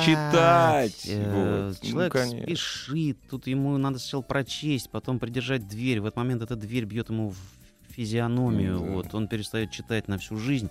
Читать, 0.05 1.05
Э, 1.08 1.67
вот. 1.71 1.77
Ну, 1.84 1.89
Человек 1.89 2.12
конечно. 2.13 2.43
спешит, 2.43 3.17
тут 3.29 3.47
ему 3.47 3.77
надо 3.77 3.97
сначала 3.97 4.21
прочесть, 4.21 4.89
потом 4.89 5.19
придержать 5.19 5.67
дверь. 5.67 6.01
В 6.01 6.05
этот 6.05 6.17
момент 6.17 6.41
эта 6.41 6.55
дверь 6.58 6.84
бьет 6.84 7.10
ему 7.10 7.29
в 7.29 7.38
физиономию, 8.03 8.79
Да. 8.79 8.85
вот, 8.85 9.13
он 9.13 9.27
перестает 9.27 9.71
читать 9.71 10.07
на 10.07 10.17
всю 10.17 10.38
жизнь. 10.38 10.69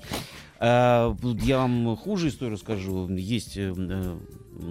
А, 0.59 1.14
я 1.43 1.59
вам 1.59 1.95
хуже 1.97 2.29
историю 2.29 2.57
скажу. 2.57 3.07
Есть 3.11 3.59
э, 3.59 3.75
э, 3.77 4.19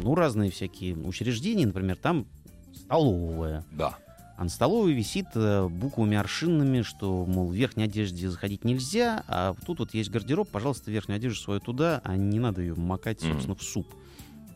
ну, 0.04 0.15
разные 0.15 0.50
всякие 0.50 0.96
учреждения, 0.96 1.67
например, 1.67 1.98
там 1.98 2.26
столовая. 2.74 3.63
Да. 3.72 3.98
А 4.38 4.43
на 4.43 4.50
столовой 4.50 4.93
висит 4.93 5.28
э, 5.36 5.67
буквами 5.67 6.17
аршинными, 6.17 6.82
что, 6.82 7.26
мол, 7.28 7.50
в 7.50 7.54
верхней 7.54 7.84
одежде 7.84 8.28
заходить 8.30 8.63
нельзя, 8.65 9.24
а 9.28 9.56
тут 9.65 9.78
вот 9.80 9.93
есть 9.93 10.10
гардероб, 10.10 10.50
пожалуйста, 10.50 10.89
верхнюю 10.91 11.17
одежду 11.17 11.39
свою 11.39 11.60
туда, 11.60 12.02
а 12.04 12.15
не 12.17 12.39
надо 12.39 12.62
ее 12.62 12.74
макать, 12.76 13.22
собственно, 13.22 13.56
в 13.56 13.62
суп. 13.62 13.88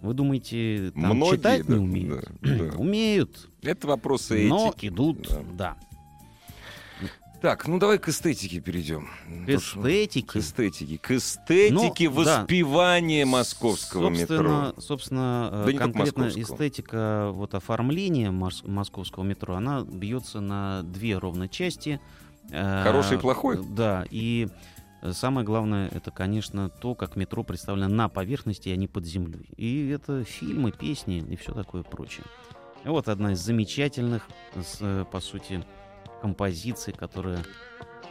Вы 0.02 0.16
думаете, 0.16 0.92
там 0.96 1.16
Многие, 1.18 1.36
читать 1.38 1.66
да, 1.68 1.74
не 1.76 1.80
умеют? 1.80 2.30
да, 2.42 2.50
да. 2.58 2.78
Умеют, 2.78 3.50
Это 3.62 3.86
вопросы 3.88 4.48
но 4.48 4.70
этики. 4.70 4.88
идут, 4.88 5.28
Да. 5.30 5.44
да. 5.54 5.78
Так, 7.42 7.68
ну 7.68 7.80
давай 7.80 7.98
к 7.98 8.08
эстетике 8.08 8.60
перейдем. 8.60 9.10
К 9.48 9.60
что- 9.60 9.82
К 9.82 9.86
эстетике. 9.88 10.40
эстетике. 10.40 10.98
К 11.00 11.12
эстетике 11.12 12.10
Ну, 12.10 12.24
да. 12.24 12.42
воспевания 12.42 13.26
московского 13.26 14.10
собственно, 14.14 14.38
метро. 14.70 14.82
Собственно, 14.82 15.64
Да 15.66 15.74
конкретно 15.74 16.28
эстетика 16.30 17.32
вот 17.34 17.56
оформления 17.56 18.30
мос- 18.30 18.68
московского 18.70 19.24
метро, 19.24 19.56
она 19.56 19.82
бьется 19.82 20.40
на 20.40 20.84
две 20.84 21.18
ровно 21.18 21.50
части. 21.50 22.00
Э, 22.52 22.84
Хороший 22.84 23.18
и 23.18 23.20
плохой? 23.20 23.60
Да, 23.64 24.06
и 24.12 24.48
самое 25.12 25.44
главное, 25.46 25.90
это, 25.90 26.12
конечно, 26.12 26.70
то, 26.70 26.94
как 26.94 27.16
метро 27.16 27.44
представлено 27.44 27.88
на 27.96 28.08
поверхности, 28.08 28.70
а 28.70 28.76
не 28.76 28.88
под 28.88 29.06
землей. 29.08 29.50
И 29.58 29.90
это 29.90 30.24
фильмы, 30.26 30.72
песни 30.72 31.26
и 31.28 31.36
все 31.38 31.54
такое 31.54 31.82
прочее. 31.82 32.26
Вот 32.84 33.08
одна 33.10 33.32
из 33.34 33.40
замечательных, 33.40 34.28
э, 34.80 35.06
по 35.12 35.20
сути, 35.20 35.64
композиций, 36.22 36.94
которая 36.94 37.44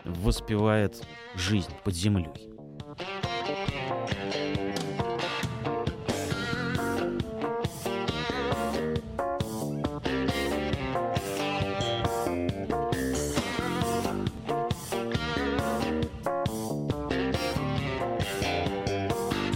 воспевает 0.04 1.02
жизнь 1.36 1.70
под 1.84 1.94
землей. 1.94 2.50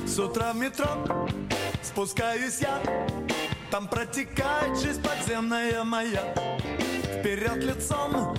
С 0.06 0.18
утра 0.18 0.52
в 0.52 0.56
метро 0.56 0.86
спускаюсь 1.82 2.60
я 2.60 2.80
Там 3.72 3.88
протекает 3.88 4.78
жизнь 4.78 5.02
подземная 5.02 5.82
моя 5.82 6.22
Вперед 7.24 7.64
лицом, 7.64 8.36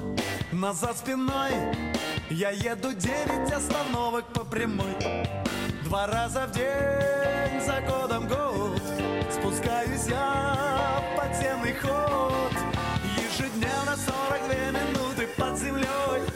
назад 0.65 0.97
спиной. 0.97 1.54
Я 2.28 2.49
еду 2.49 2.91
девять 2.91 3.51
остановок 3.54 4.25
по 4.34 4.43
прямой. 4.43 4.95
Два 5.84 6.08
раза 6.08 6.47
в 6.47 6.51
день, 6.54 7.62
за 7.62 7.82
годом 7.82 8.28
год. 8.28 8.82
Спускаюсь 9.30 10.08
я 10.08 11.04
в 11.04 11.17
подземный 11.19 11.75
ход. 11.75 12.51
Ежедневно 13.15 13.95
42 13.95 14.71
минуты 14.71 15.28
под 15.38 15.56
землей 15.60 16.35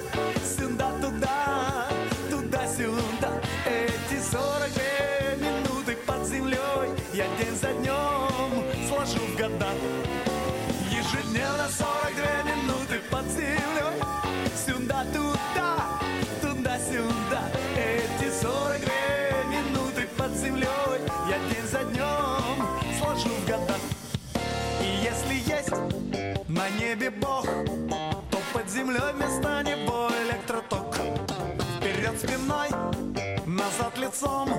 лицом. 34.09 34.49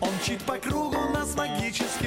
Он 0.00 0.10
чуть 0.24 0.42
по 0.42 0.56
кругу 0.56 0.98
нас 1.12 1.34
магическим 1.34 1.97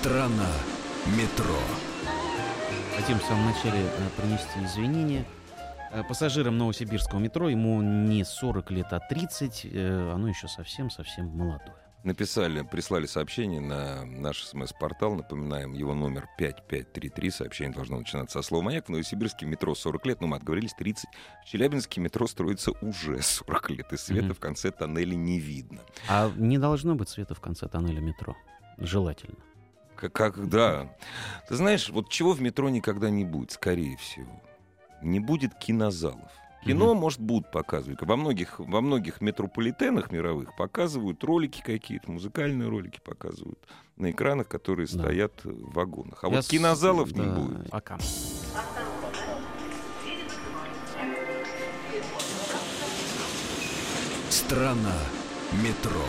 Страна 0.00 0.46
метро. 1.16 1.56
Хотим 2.96 3.18
в 3.18 3.22
самом 3.24 3.46
начале 3.46 3.80
э, 3.80 4.08
принести 4.16 4.64
извинения. 4.64 5.24
Э, 5.92 6.02
Пассажирам 6.08 6.56
новосибирского 6.56 7.18
метро 7.18 7.48
ему 7.48 7.82
не 7.82 8.24
40 8.24 8.70
лет, 8.70 8.86
а 8.92 9.00
30. 9.00 9.66
э, 9.72 10.12
Оно 10.14 10.28
еще 10.28 10.46
совсем-совсем 10.48 11.26
молодое. 11.26 11.74
Написали, 12.04 12.62
прислали 12.62 13.06
сообщение 13.06 13.60
на 13.60 14.04
наш 14.04 14.44
смс-портал. 14.44 15.16
Напоминаем, 15.16 15.72
его 15.72 15.94
номер 15.94 16.28
5533. 16.38 17.30
Сообщение 17.30 17.74
должно 17.74 17.98
начинаться 17.98 18.40
со 18.40 18.46
слова 18.46 18.62
«Маяк». 18.62 18.86
В 18.86 18.90
Новосибирске 18.90 19.46
метро 19.46 19.74
40 19.74 20.06
лет, 20.06 20.20
но 20.20 20.28
мы 20.28 20.36
отговорились 20.36 20.74
30. 20.74 21.06
В 21.42 21.48
Челябинске 21.48 22.00
метро 22.00 22.26
строится 22.28 22.70
уже 22.82 23.20
40 23.22 23.70
лет, 23.70 23.92
и 23.92 23.96
света 23.96 24.26
Мгм. 24.26 24.34
в 24.34 24.38
конце 24.40 24.70
тоннеля 24.70 25.16
не 25.16 25.40
видно. 25.40 25.80
А 26.08 26.30
не 26.36 26.56
должно 26.58 26.94
быть 26.94 27.08
света 27.08 27.34
в 27.34 27.40
конце 27.40 27.66
тоннеля 27.66 28.00
метро. 28.00 28.36
Желательно. 28.78 29.34
Как, 29.98 30.12
как- 30.12 30.48
да. 30.48 30.88
Ты 31.48 31.56
знаешь, 31.56 31.88
вот 31.90 32.08
чего 32.08 32.32
в 32.32 32.40
метро 32.40 32.68
никогда 32.68 33.10
не 33.10 33.24
будет, 33.24 33.50
скорее 33.50 33.96
всего. 33.96 34.40
Не 35.02 35.18
будет 35.18 35.54
кинозалов. 35.56 36.30
Кино, 36.64 36.94
может, 36.94 37.20
будут 37.20 37.50
показывать. 37.50 38.02
Во 38.02 38.16
многих, 38.16 38.58
во 38.60 38.80
многих 38.80 39.20
метрополитенах 39.20 40.10
мировых 40.12 40.54
показывают 40.56 41.22
ролики 41.24 41.62
какие-то, 41.64 42.10
музыкальные 42.10 42.68
ролики 42.68 43.00
показывают 43.02 43.58
на 43.96 44.10
экранах, 44.10 44.48
которые 44.48 44.86
Да. 44.86 44.98
стоят 44.98 45.44
в 45.44 45.72
вагонах. 45.72 46.22
А 46.24 46.28
Я 46.28 46.36
вот 46.36 46.44
с- 46.44 46.48
кинозалов 46.48 47.12
не 47.12 47.22
да, 47.24 47.32
будет. 47.34 47.70
Пока. 47.70 47.98
Страна 54.30 54.94
метро. 55.52 56.04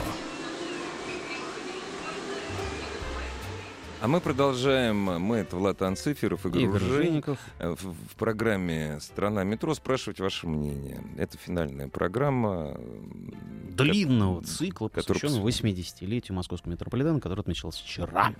А 4.01 4.07
мы 4.07 4.21
продолжаем. 4.21 4.95
Мы 4.97 5.37
это 5.37 5.57
Влад 5.57 5.81
Анциферов, 5.81 6.45
Игорь 6.45 6.63
Игорь. 6.63 6.81
Женников. 6.81 7.37
Э, 7.59 7.71
В, 7.75 7.83
в 7.93 8.15
программе 8.15 8.97
«Страна 9.01 9.43
метро» 9.43 9.73
спрашивать 9.73 10.21
ваше 10.21 10.47
мнение. 10.47 11.03
Это 11.17 11.37
финальная 11.37 11.89
программа. 11.89 12.75
м, 12.77 13.33
Длинного 13.71 14.41
цикла, 14.43 14.87
который 14.87 15.15
посвященного 15.19 15.47
80-летию 15.47 16.33
московского 16.35 16.71
метрополитена, 16.71 17.19
который 17.19 17.41
отмечался 17.41 17.83
вчера. 17.83 18.33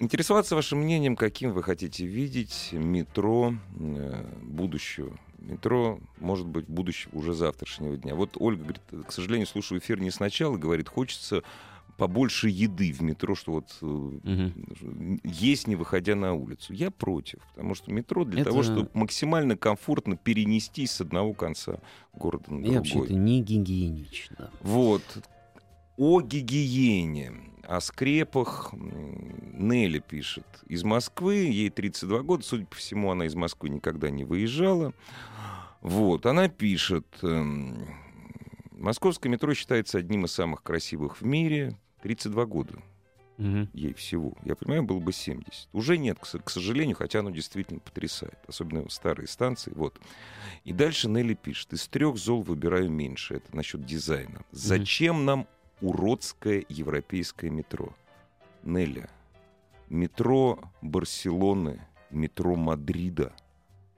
Интересоваться 0.00 0.54
вашим 0.54 0.80
мнением, 0.80 1.16
каким 1.16 1.52
вы 1.52 1.62
хотите 1.62 2.04
видеть 2.06 2.70
метро 2.72 3.54
э, 3.80 4.24
будущего. 4.42 5.16
Метро, 5.38 5.98
может 6.20 6.46
быть, 6.46 6.66
будущего 6.66 7.16
уже 7.16 7.32
завтрашнего 7.34 7.96
дня. 7.96 8.14
Вот 8.14 8.36
Ольга 8.38 8.62
говорит, 8.62 8.82
к 9.06 9.12
сожалению, 9.12 9.46
слушаю 9.46 9.80
эфир 9.80 10.00
не 10.00 10.10
сначала, 10.10 10.56
говорит, 10.56 10.88
хочется 10.88 11.42
побольше 11.96 12.48
еды 12.48 12.92
в 12.92 13.02
метро, 13.02 13.34
что 13.34 13.52
вот 13.52 13.76
Мгм. 13.80 15.20
есть, 15.24 15.66
не 15.66 15.76
выходя 15.76 16.14
на 16.14 16.34
улицу. 16.34 16.72
Я 16.72 16.90
против, 16.90 17.40
потому 17.54 17.74
что 17.74 17.92
метро 17.92 18.24
для 18.24 18.40
Это- 18.42 18.50
того, 18.50 18.62
чтобы 18.62 18.90
максимально 18.94 19.56
комфортно 19.56 20.16
перенестись 20.16 20.92
с 20.92 21.00
одного 21.00 21.34
конца 21.34 21.78
города 22.12 22.52
на 22.52 22.58
И 22.60 22.62
другой. 22.62 22.76
вообще 22.78 22.98
это 23.04 23.14
не 23.14 23.40
гигиенично. 23.42 24.50
Вот. 24.62 25.02
О 25.96 26.20
гигиене, 26.20 27.32
о 27.62 27.80
скрепах 27.80 28.72
Нелли 28.72 30.00
пишет. 30.00 30.44
Из 30.66 30.82
Москвы, 30.82 31.34
ей 31.36 31.70
32 31.70 32.22
года, 32.22 32.42
судя 32.42 32.66
по 32.66 32.74
всему, 32.74 33.10
она 33.12 33.26
из 33.26 33.34
Москвы 33.36 33.68
никогда 33.68 34.10
не 34.10 34.24
выезжала. 34.24 34.92
Вот, 35.80 36.26
она 36.26 36.48
пишет, 36.48 37.06
эм, 37.22 37.86
московское 38.72 39.30
метро 39.30 39.54
считается 39.54 39.98
одним 39.98 40.24
из 40.24 40.32
самых 40.32 40.62
красивых 40.62 41.20
в 41.20 41.24
мире. 41.24 41.78
32 42.04 42.44
года 42.44 42.74
Мгм. 43.38 43.68
ей 43.72 43.94
всего. 43.94 44.34
Я 44.44 44.54
понимаю, 44.54 44.82
было 44.84 45.00
бы 45.00 45.12
70. 45.12 45.68
Уже 45.72 45.96
нет, 45.98 46.18
к, 46.20 46.26
со- 46.26 46.38
к 46.38 46.50
сожалению, 46.50 46.94
хотя 46.96 47.20
оно 47.20 47.30
действительно 47.30 47.80
потрясает. 47.80 48.38
Особенно 48.46 48.88
старые 48.90 49.26
станции. 49.26 49.72
Вот. 49.74 49.98
И 50.64 50.72
дальше 50.72 51.08
Нелли 51.08 51.34
пишет. 51.34 51.72
Из 51.72 51.88
трех 51.88 52.16
зол 52.18 52.42
выбираю 52.42 52.90
меньше. 52.90 53.34
Это 53.36 53.56
насчет 53.56 53.84
дизайна. 53.84 54.42
Зачем 54.52 55.24
нам 55.24 55.48
уродское 55.80 56.64
европейское 56.68 57.50
метро? 57.50 57.92
Нелли, 58.62 59.08
метро 59.88 60.60
Барселоны, 60.82 61.80
метро 62.10 62.54
Мадрида, 62.54 63.32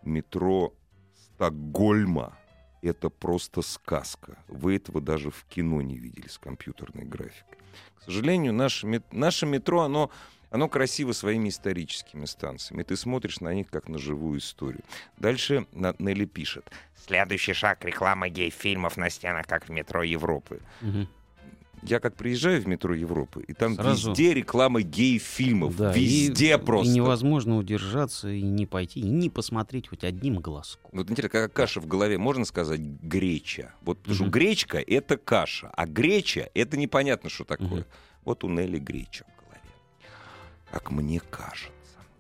метро 0.03 0.73
Стокгольма— 1.15 2.39
это 2.87 3.11
просто 3.11 3.63
сказка. 3.63 4.39
Вы 4.49 4.77
этого 4.77 5.01
даже 5.01 5.31
в 5.31 5.45
кино 5.45 5.83
не 5.83 5.99
видели 5.99 6.29
с 6.29 6.39
компьютерной 6.39 7.05
графикой. 7.05 7.59
К 7.99 8.03
сожалению, 8.05 8.53
наше, 8.53 9.03
наше 9.11 9.47
метро, 9.47 9.83
оно, 9.83 10.11
оно 10.51 10.69
красиво 10.69 11.13
своими 11.13 11.49
историческими 11.49 12.25
станциями. 12.25 12.83
Ты 12.83 12.97
смотришь 12.97 13.41
на 13.41 13.53
них 13.53 13.69
как 13.69 13.89
на 13.89 13.99
живую 13.99 14.39
историю. 14.39 14.83
Дальше 15.19 15.67
Нелли 15.73 16.25
пишет. 16.25 16.71
Следующий 17.07 17.53
шаг— 17.53 17.85
реклама 17.85 18.29
гей-фильмов 18.29 18.97
на 18.97 19.11
стенах, 19.11 19.47
как 19.47 19.69
в 19.69 19.71
метро 19.71 20.03
Европы. 20.03 20.61
Мгм. 20.81 21.09
Я 21.83 22.01
как 22.01 22.17
приезжаю 22.17 22.61
в 22.63 22.67
метро 22.67 22.95
Европы, 22.95 23.45
и 23.47 23.53
там 23.53 23.75
Сразу- 23.77 24.11
везде 24.11 24.35
реклама 24.35 24.81
гей-фильмов. 24.83 25.77
Да, 25.77 25.93
и- 25.93 26.01
везде 26.05 26.59
просто. 26.59 26.91
И 26.93 26.95
невозможно 26.97 27.57
удержаться 27.59 28.29
и 28.29 28.43
не 28.43 28.67
пойти, 28.67 29.01
и 29.01 29.09
не 29.09 29.31
посмотреть 29.31 29.89
хоть 29.89 30.03
одним 30.03 30.37
глазком. 30.41 30.91
Вот 30.93 31.11
интересно, 31.11 31.29
какая 31.29 31.49
каша 31.49 31.81
в 31.81 31.87
голове, 31.87 32.19
можно 32.19 32.45
сказать 32.45 32.81
греча? 32.81 33.75
Вот 33.83 33.99
потому 33.99 34.15
что 34.15 34.25
Мгм. 34.25 34.33
гречка— 34.33 34.79
это 34.87 35.17
каша, 35.17 35.69
а 35.77 35.87
греча— 35.87 36.49
это 36.55 36.77
непонятно, 36.77 37.31
что 37.31 37.45
такое. 37.45 37.69
Мгм. 37.69 37.85
Вот 38.25 38.43
у 38.43 38.49
Нелли 38.49 38.79
греча 38.79 39.25
в 39.25 39.41
голове. 39.41 39.61
Как 40.73 40.91
мне 40.91 41.21
кажется. 41.31 41.71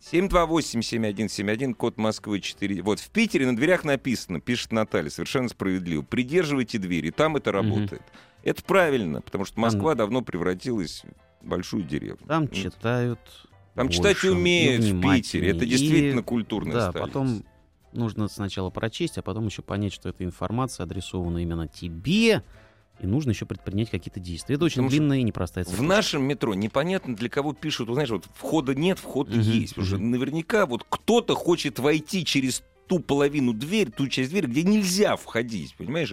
728-7171, 0.01 1.75
код 1.75 1.97
Москвы 1.97 2.40
4. 2.40 2.83
Вот 2.83 3.01
в 3.01 3.11
Питере 3.11 3.47
на 3.47 3.57
дверях 3.57 3.85
написано, 3.85 4.40
пишет 4.40 4.71
Наталья, 4.73 5.11
совершенно 5.11 5.49
справедливо. 5.49 6.03
Придерживайте 6.03 6.79
двери, 6.79 7.11
там 7.11 7.37
это 7.37 7.51
работает. 7.53 8.03
Это 8.46 8.62
правильно, 8.62 9.20
потому 9.20 9.44
что 9.44 9.59
Москва 9.59 9.96
давно 9.96 10.22
превратилась 10.22 11.02
в 11.42 11.48
большую 11.48 11.82
деревню. 11.82 12.24
Там 12.28 12.44
Ну, 12.44 12.48
читают 12.50 13.18
Там 13.74 13.88
читать 13.88 14.14
больше 14.14 14.26
и 14.28 14.30
умеют 14.30 14.85
в 14.85 15.00
Питере. 15.00 15.50
Это 15.50 15.66
действительно 15.66 16.20
И, 16.20 16.22
культурная 16.22 16.72
Да, 16.74 16.90
столица. 16.90 17.06
потом 17.09 17.44
нужно 17.92 18.28
сначала 18.28 18.70
прочесть, 18.70 19.18
а 19.18 19.22
потом 19.22 19.46
еще 19.46 19.62
понять, 19.62 19.92
что 19.92 20.09
эта 20.09 20.22
информация 20.22 20.85
адресована 20.85 21.38
именно 21.38 21.66
тебе, 21.66 22.44
и 23.00 23.06
нужно 23.06 23.30
еще 23.30 23.46
предпринять 23.46 23.90
какие-то 23.90 24.20
действия. 24.20 24.54
Это 24.54 24.64
очень 24.66 24.76
Потому 24.76 24.90
что 24.90 24.98
длинная 24.98 25.18
и 25.18 25.22
непростая 25.24 25.64
В 25.64 25.68
цепочка. 25.68 25.85
нашем 25.88 26.22
метро 26.22 26.54
непонятно 26.54 27.16
для 27.16 27.28
кого 27.28 27.52
пишут. 27.52 27.88
Вот, 27.88 27.94
знаешь, 27.94 28.11
вот 28.11 28.26
входа 28.32 28.76
нет, 28.76 29.00
вход 29.00 29.28
Мгм, 29.28 29.40
есть. 29.40 29.70
Потому 29.74 29.87
что 29.88 29.96
мгм. 29.96 30.11
наверняка 30.12 30.66
вот 30.66 30.87
кто-то 30.88 31.35
хочет 31.35 31.80
войти 31.80 32.24
через 32.24 32.62
ту 32.87 33.01
половину 33.01 33.53
дверь, 33.53 33.90
ту 33.90 34.09
часть 34.09 34.31
двери, 34.31 34.46
где 34.46 34.62
нельзя 34.62 35.16
входить, 35.16 35.75
понимаешь? 35.77 36.12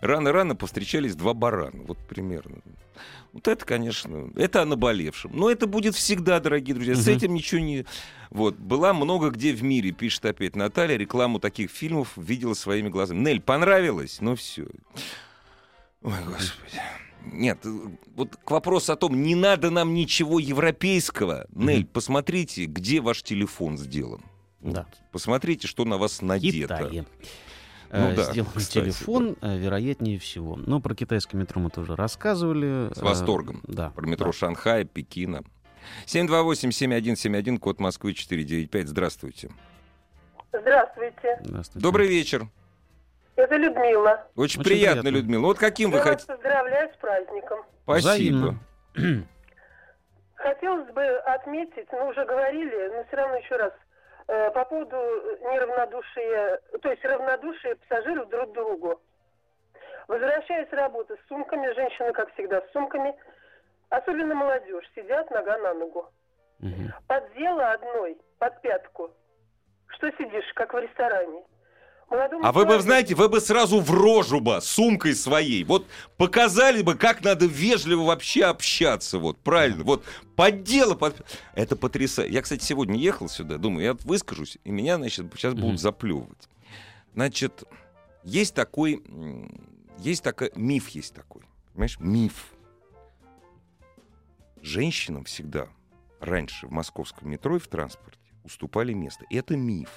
Рано-рано 0.00 0.54
повстречались 0.56 1.14
два 1.14 1.34
барана, 1.34 1.82
вот 1.84 1.98
примерно. 2.08 2.58
Вот 3.32 3.48
это, 3.48 3.64
конечно, 3.64 4.30
это 4.36 4.62
о 4.62 4.66
наболевшем. 4.66 5.32
Но 5.34 5.50
это 5.50 5.66
будет 5.66 5.94
всегда, 5.94 6.38
дорогие 6.38 6.74
друзья. 6.74 6.94
С 6.94 7.08
этим 7.08 7.32
ничего 7.32 7.62
не... 7.62 7.86
Вот. 8.30 8.56
Была 8.56 8.92
много 8.92 9.30
где 9.30 9.54
в 9.54 9.62
мире, 9.62 9.92
пишет 9.92 10.26
опять 10.26 10.54
Наталья, 10.54 10.96
рекламу 10.96 11.38
таких 11.38 11.70
фильмов 11.70 12.12
видела 12.16 12.52
своими 12.52 12.90
глазами. 12.90 13.20
Нель, 13.20 13.40
понравилось? 13.40 14.18
Ну 14.20 14.36
все. 14.36 14.66
Ой, 16.02 16.12
господи. 16.26 16.80
Нет, 17.24 17.64
вот 18.16 18.36
к 18.36 18.50
вопросу 18.50 18.92
о 18.92 18.96
том, 18.96 19.22
не 19.22 19.34
надо 19.34 19.70
нам 19.70 19.94
ничего 19.94 20.38
европейского. 20.38 21.46
Нель, 21.54 21.86
посмотрите, 21.86 22.66
где 22.66 23.00
ваш 23.00 23.22
телефон 23.22 23.78
сделан. 23.78 24.22
Да. 24.62 24.86
Посмотрите, 25.10 25.66
что 25.66 25.84
на 25.84 25.98
вас 25.98 26.22
надето. 26.22 26.76
Китае. 26.76 27.04
Ну 27.90 28.08
Э, 28.10 28.14
да, 28.14 28.22
Сделан 28.32 28.48
кстати, 28.54 28.84
телефон, 28.84 29.36
э, 29.42 29.58
вероятнее 29.58 30.18
всего. 30.18 30.56
Но 30.56 30.80
про 30.80 30.94
китайское 30.94 31.38
метро 31.38 31.60
мы 31.60 31.68
тоже 31.68 31.94
рассказывали. 31.94 32.90
С 32.94 32.98
Э, 32.98 33.04
восторгом. 33.04 33.60
Да. 33.64 33.90
Про 33.90 34.06
метро 34.06 34.26
да. 34.26 34.32
Шанхая, 34.32 34.84
Пекина. 34.84 35.42
728-7171, 36.06 37.58
код 37.58 37.80
Москвы 37.80 38.14
495. 38.14 38.88
Здравствуйте. 38.88 39.50
Здравствуйте. 40.52 41.38
Здравствуйте. 41.42 41.82
Добрый 41.82 42.08
вечер. 42.08 42.46
Это 43.36 43.56
Людмила. 43.56 44.26
Очень, 44.36 44.60
Очень 44.60 44.62
приятно, 44.62 45.02
приятно. 45.02 45.18
Людмила. 45.18 45.42
Вот 45.46 45.58
каким 45.58 45.90
вы 45.90 45.98
Я 45.98 46.04
вас 46.04 46.12
хотите? 46.14 46.32
поздравляю 46.32 46.90
с 46.92 46.96
праздником. 46.96 47.58
Спасибо. 47.84 48.58
Взаимно. 48.94 49.26
Хотелось 50.36 50.92
бы 50.92 51.02
отметить, 51.26 51.86
мы 51.92 52.08
уже 52.10 52.24
говорили, 52.24 52.88
но 52.96 53.04
все 53.06 53.16
равно 53.16 53.36
еще 53.36 53.56
раз, 53.56 53.72
э, 53.72 53.76
по 54.26 54.64
поводу 54.64 54.96
неравнодушия, 55.40 56.60
то 56.80 56.90
есть 56.90 57.04
равнодушия 57.04 57.76
пассажиров 57.76 58.28
друг 58.28 58.50
к 58.50 58.54
другу. 58.54 59.00
Возвращаясь 60.08 60.68
с 60.68 60.72
работы 60.72 61.16
с 61.16 61.28
сумками, 61.28 61.72
женщины, 61.74 62.12
как 62.12 62.32
всегда, 62.34 62.60
с 62.60 62.72
сумками, 62.72 63.14
особенно 63.88 64.34
молодежь, 64.34 64.90
сидят 64.94 65.30
нога 65.30 65.58
на 65.58 65.74
ногу. 65.74 66.08
Мгм. 66.58 66.92
Поддела 67.06 67.72
одной 67.72 68.18
под 68.38 68.60
пятку. 68.62 69.10
Что 69.88 70.10
сидишь, 70.12 70.50
как 70.54 70.72
в 70.74 70.78
ресторане? 70.78 71.44
Молодому 72.12 72.44
А 72.44 72.52
вы 72.52 72.66
бы, 72.66 72.78
знаете, 72.78 73.14
вы 73.14 73.30
бы 73.30 73.40
сразу 73.40 73.80
в 73.80 73.90
рожу 73.90 74.40
бы 74.40 74.60
сумкой 74.60 75.14
своей. 75.14 75.64
Вот 75.64 75.86
показали 76.18 76.82
бы, 76.82 76.94
как 76.94 77.24
надо 77.24 77.46
вежливо 77.46 78.02
вообще 78.02 78.44
общаться. 78.44 79.18
Вот, 79.18 79.38
правильно. 79.38 79.82
Вот, 79.82 80.04
поддела. 80.36 80.94
Под... 80.94 81.16
Это 81.54 81.74
потрясающе. 81.74 82.34
Я, 82.34 82.42
кстати, 82.42 82.62
сегодня 82.62 82.98
ехал 82.98 83.30
сюда, 83.30 83.56
думаю, 83.56 83.84
я 83.84 83.94
выскажусь, 84.04 84.58
и 84.62 84.70
меня, 84.70 84.96
значит, 84.96 85.32
сейчас 85.34 85.54
будут 85.54 85.80
заплевывать. 85.80 86.50
Значит, 87.14 87.64
есть 88.24 88.54
такой, 88.54 89.02
есть 89.98 90.22
такой, 90.22 90.52
миф 90.54 90.90
есть 90.90 91.14
такой. 91.14 91.42
Понимаешь, 91.72 91.98
миф. 91.98 92.52
Женщинам 94.60 95.24
всегда 95.24 95.68
раньше 96.20 96.66
в 96.66 96.70
московском 96.72 97.30
метро 97.30 97.56
и 97.56 97.58
в 97.58 97.68
транспорте 97.68 98.20
уступали 98.44 98.92
место. 98.92 99.24
Это 99.30 99.56
миф. 99.56 99.88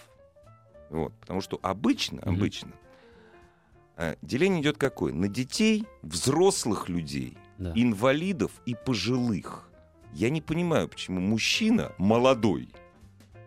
Вот, 0.90 1.14
потому 1.20 1.42
что 1.42 1.60
обычно, 1.62 2.22
Мгм. 2.26 2.36
обычно 2.36 2.72
э, 3.98 4.16
деление 4.22 4.62
идет 4.62 4.78
какое? 4.78 5.14
На 5.14 5.28
детей, 5.28 5.86
взрослых 6.02 6.90
людей, 6.90 7.38
Да. 7.58 7.72
инвалидов 7.76 8.52
и 8.66 8.76
пожилых. 8.76 9.70
Я 10.14 10.30
не 10.30 10.42
понимаю, 10.42 10.88
почему 10.90 11.22
мужчина 11.22 11.92
молодой, 11.98 12.70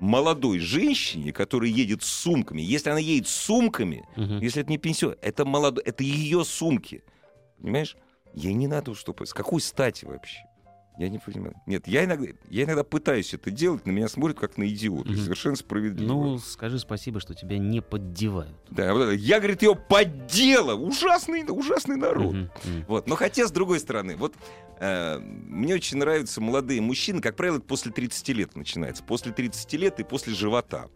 молодой 0.00 0.58
женщине, 0.58 1.32
которая 1.32 1.68
едет 1.70 2.02
с 2.02 2.06
сумками, 2.06 2.60
если 2.62 2.90
она 2.90 2.98
едет 2.98 3.28
с 3.28 3.34
сумками, 3.34 4.04
Мгм. 4.16 4.38
если 4.40 4.62
это 4.62 4.70
не 4.70 4.78
пенсион, 4.78 5.16
это 5.20 5.44
молодой, 5.44 5.84
это 5.84 6.02
ее 6.04 6.44
сумки. 6.44 7.02
Понимаешь? 7.60 7.96
Ей 8.34 8.54
не 8.54 8.68
надо 8.68 8.90
уступать. 8.90 9.28
С 9.28 9.34
какой 9.34 9.60
стати 9.60 10.04
вообще? 10.04 10.38
Я 10.98 11.08
не 11.08 11.18
понимаю. 11.20 11.54
Нет, 11.66 11.86
я 11.86 12.04
иногда, 12.04 12.26
я 12.50 12.64
иногда 12.64 12.82
пытаюсь 12.82 13.32
это 13.32 13.52
делать, 13.52 13.86
на 13.86 13.92
меня 13.92 14.08
смотрят 14.08 14.36
как 14.36 14.58
на 14.58 14.68
идиота. 14.68 15.10
Мгм. 15.10 15.18
Совершенно 15.18 15.54
справедливо. 15.54 16.08
Ну, 16.08 16.38
скажи 16.40 16.80
спасибо, 16.80 17.20
что 17.20 17.34
тебя 17.34 17.56
не 17.56 17.80
поддевают. 17.80 18.56
Да, 18.68 18.92
вот 18.92 19.02
это, 19.02 19.12
я, 19.12 19.38
говорит, 19.38 19.62
ее 19.62 19.76
поддела. 19.76 20.74
Ужасный, 20.74 21.44
ужасный 21.48 21.94
народ. 21.94 22.34
Мгм. 22.34 22.50
Вот. 22.88 23.06
Но 23.06 23.14
хотя, 23.14 23.46
с 23.46 23.52
другой 23.52 23.78
стороны, 23.78 24.16
вот 24.16 24.34
э, 24.80 25.20
мне 25.20 25.74
очень 25.74 25.98
нравятся 25.98 26.40
молодые 26.40 26.80
мужчины, 26.80 27.20
как 27.20 27.36
правило, 27.36 27.58
это 27.58 27.66
после 27.66 27.92
30 27.92 28.28
лет 28.30 28.56
начинается. 28.56 29.04
После 29.04 29.32
30 29.32 29.72
лет 29.74 30.00
и 30.00 30.02
после 30.02 30.34
живота. 30.34 30.88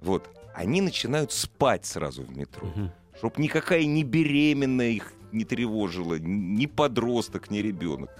Вот. 0.00 0.30
Они 0.54 0.80
начинают 0.80 1.30
спать 1.30 1.84
сразу 1.84 2.22
в 2.22 2.34
метро. 2.34 2.66
Мгм. 2.68 2.90
Чтоб 3.18 3.36
никакая 3.36 3.84
ни 3.84 4.02
беременная 4.02 4.90
их 4.92 5.12
не 5.32 5.44
тревожила, 5.44 6.18
ни 6.18 6.66
подросток, 6.66 7.50
ни 7.50 7.58
ребенок. 7.58 8.10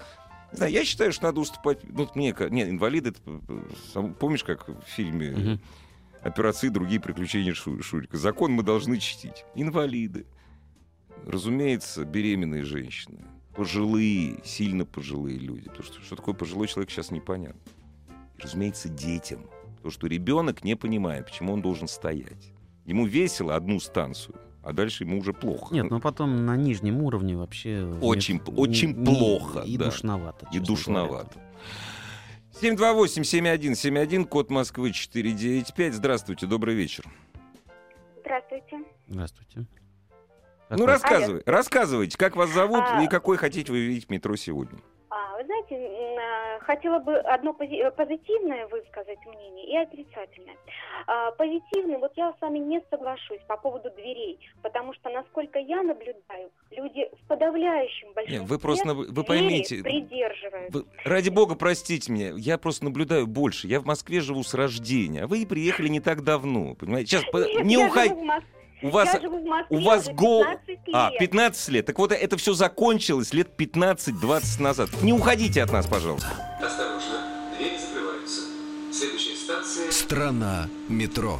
Знаю, 0.53 0.71
я 0.71 0.85
считаю, 0.85 1.11
что 1.11 1.25
надо 1.25 1.39
уступать. 1.41 1.79
Ну, 1.83 2.07
мне, 2.15 2.33
ка- 2.33 2.49
не, 2.49 2.63
инвалиды, 2.63 3.09
это, 3.09 4.03
помнишь, 4.19 4.43
как 4.43 4.67
в 4.69 4.81
фильме 4.87 5.59
операции 6.21 6.69
другие 6.69 7.01
приключения 7.01 7.53
Шу- 7.53 7.81
Шурика. 7.81 8.17
Закон 8.17 8.51
мы 8.53 8.63
должны 8.63 8.97
чтить. 8.99 9.45
Инвалиды. 9.55 10.25
Разумеется, 11.25 12.05
беременные 12.05 12.63
женщины. 12.63 13.19
Пожилые, 13.55 14.41
сильно 14.43 14.85
пожилые 14.85 15.37
люди. 15.37 15.65
Потому 15.69 15.83
что 15.83 16.01
что 16.01 16.15
такое 16.15 16.35
пожилой 16.35 16.67
человек, 16.67 16.89
сейчас 16.91 17.11
непонятно. 17.11 17.59
И, 18.37 18.41
разумеется, 18.41 18.89
детям. 18.89 19.45
Потому 19.77 19.91
что 19.91 20.07
ребенок 20.07 20.63
не 20.63 20.75
понимает, 20.75 21.25
почему 21.27 21.53
он 21.53 21.61
должен 21.61 21.87
стоять. 21.87 22.51
Ему 22.85 23.05
весело 23.05 23.55
одну 23.55 23.79
станцию, 23.79 24.35
а 24.63 24.73
дальше 24.73 25.03
ему 25.03 25.19
уже 25.19 25.33
плохо. 25.33 25.73
Нет, 25.73 25.89
ну 25.89 25.99
потом 25.99 26.45
на 26.45 26.55
нижнем 26.55 27.01
уровне 27.01 27.35
вообще... 27.35 27.85
Очень 28.01 28.35
нет, 28.35 28.49
очень 28.55 28.95
не- 28.95 29.05
плохо, 29.05 29.59
И 29.59 29.77
да. 29.77 29.85
душновато. 29.85 30.47
И 30.51 30.59
душновато. 30.59 31.35
говоря. 31.35 31.43
728-7171, 32.61 34.25
код 34.25 34.49
Москвы 34.49 34.91
495. 34.91 35.93
Здравствуйте, 35.93 36.45
добрый 36.47 36.75
вечер. 36.75 37.03
Здравствуйте. 38.21 38.83
Здравствуйте. 39.07 39.65
Ну, 40.69 40.85
рассказывай, 40.85 41.43
рассказывайте, 41.45 42.17
как 42.17 42.35
вас 42.35 42.49
зовут 42.51 42.83
А- 42.87 43.03
и 43.03 43.07
какой 43.07 43.37
хотите 43.37 43.71
вы 43.71 43.81
видеть 43.81 44.09
метро 44.09 44.35
сегодня. 44.35 44.79
А, 45.13 45.37
вы 45.37 45.45
знаете, 45.45 45.75
а, 46.17 46.59
хотела 46.61 46.97
бы 46.97 47.15
одно 47.17 47.55
э, 47.59 47.91
позитивное 47.91 48.65
высказать 48.67 49.19
мнение 49.27 49.65
и 49.67 49.77
отрицательное. 49.77 50.55
А, 51.05 51.29
позитивное, 51.33 51.99
вот 51.99 52.13
я 52.15 52.33
с 52.33 52.41
вами 52.41 52.57
не 52.57 52.81
соглашусь 52.89 53.41
по 53.47 53.55
поводу 53.57 53.91
дверей, 53.91 54.39
потому 54.63 54.91
что, 54.95 55.11
насколько 55.11 55.59
я 55.59 55.83
наблюдаю, 55.83 56.49
люди 56.71 57.07
в 57.11 57.27
подавляющем 57.27 58.11
большинстве 58.13 58.47
вы 58.47 58.57
просто 58.57 58.93
вы 58.95 59.23
поймите, 59.23 59.83
придерживаются. 59.83 60.79
Вы- 60.79 60.85
ради 61.05 61.29
бога, 61.29 61.53
простите 61.53 62.11
меня, 62.11 62.31
я 62.35 62.57
просто 62.57 62.85
наблюдаю 62.85 63.27
больше. 63.27 63.67
Я 63.67 63.81
в 63.81 63.85
Москве 63.85 64.19
живу 64.19 64.41
с 64.43 64.55
рождения, 64.55 65.25
а 65.25 65.27
вы 65.27 65.45
приехали 65.45 65.89
не 65.89 65.99
так 65.99 66.23
давно, 66.23 66.73
понимаете? 66.73 67.17
Сейчас, 67.17 67.33
Нет, 67.33 67.63
не 67.65 67.77
уходите. 67.77 68.15
У 68.83 68.89
вас, 68.89 69.13
я 69.13 69.21
живу 69.21 69.39
в 69.39 69.45
Москве 69.45 69.77
у 69.77 69.81
вас 69.81 70.03
уже 70.03 70.13
гол... 70.13 70.43
15 70.43 70.93
А, 70.93 71.09
лет. 71.09 71.19
15 71.19 71.69
лет. 71.69 71.85
Так 71.85 71.99
вот, 71.99 72.11
это 72.11 72.37
все 72.37 72.53
закончилось 72.53 73.33
лет 73.33 73.47
15-20 73.57 74.61
назад. 74.61 74.89
Не 75.01 75.13
уходите 75.13 75.63
от 75.63 75.71
нас, 75.71 75.87
пожалуйста. 75.87 76.27
Осторожно, 76.61 77.25
двери 77.57 77.77
закрываются. 77.77 78.41
Следующая 78.91 79.35
станция... 79.37 79.89
Страна 79.91 80.67
метро. 80.89 81.37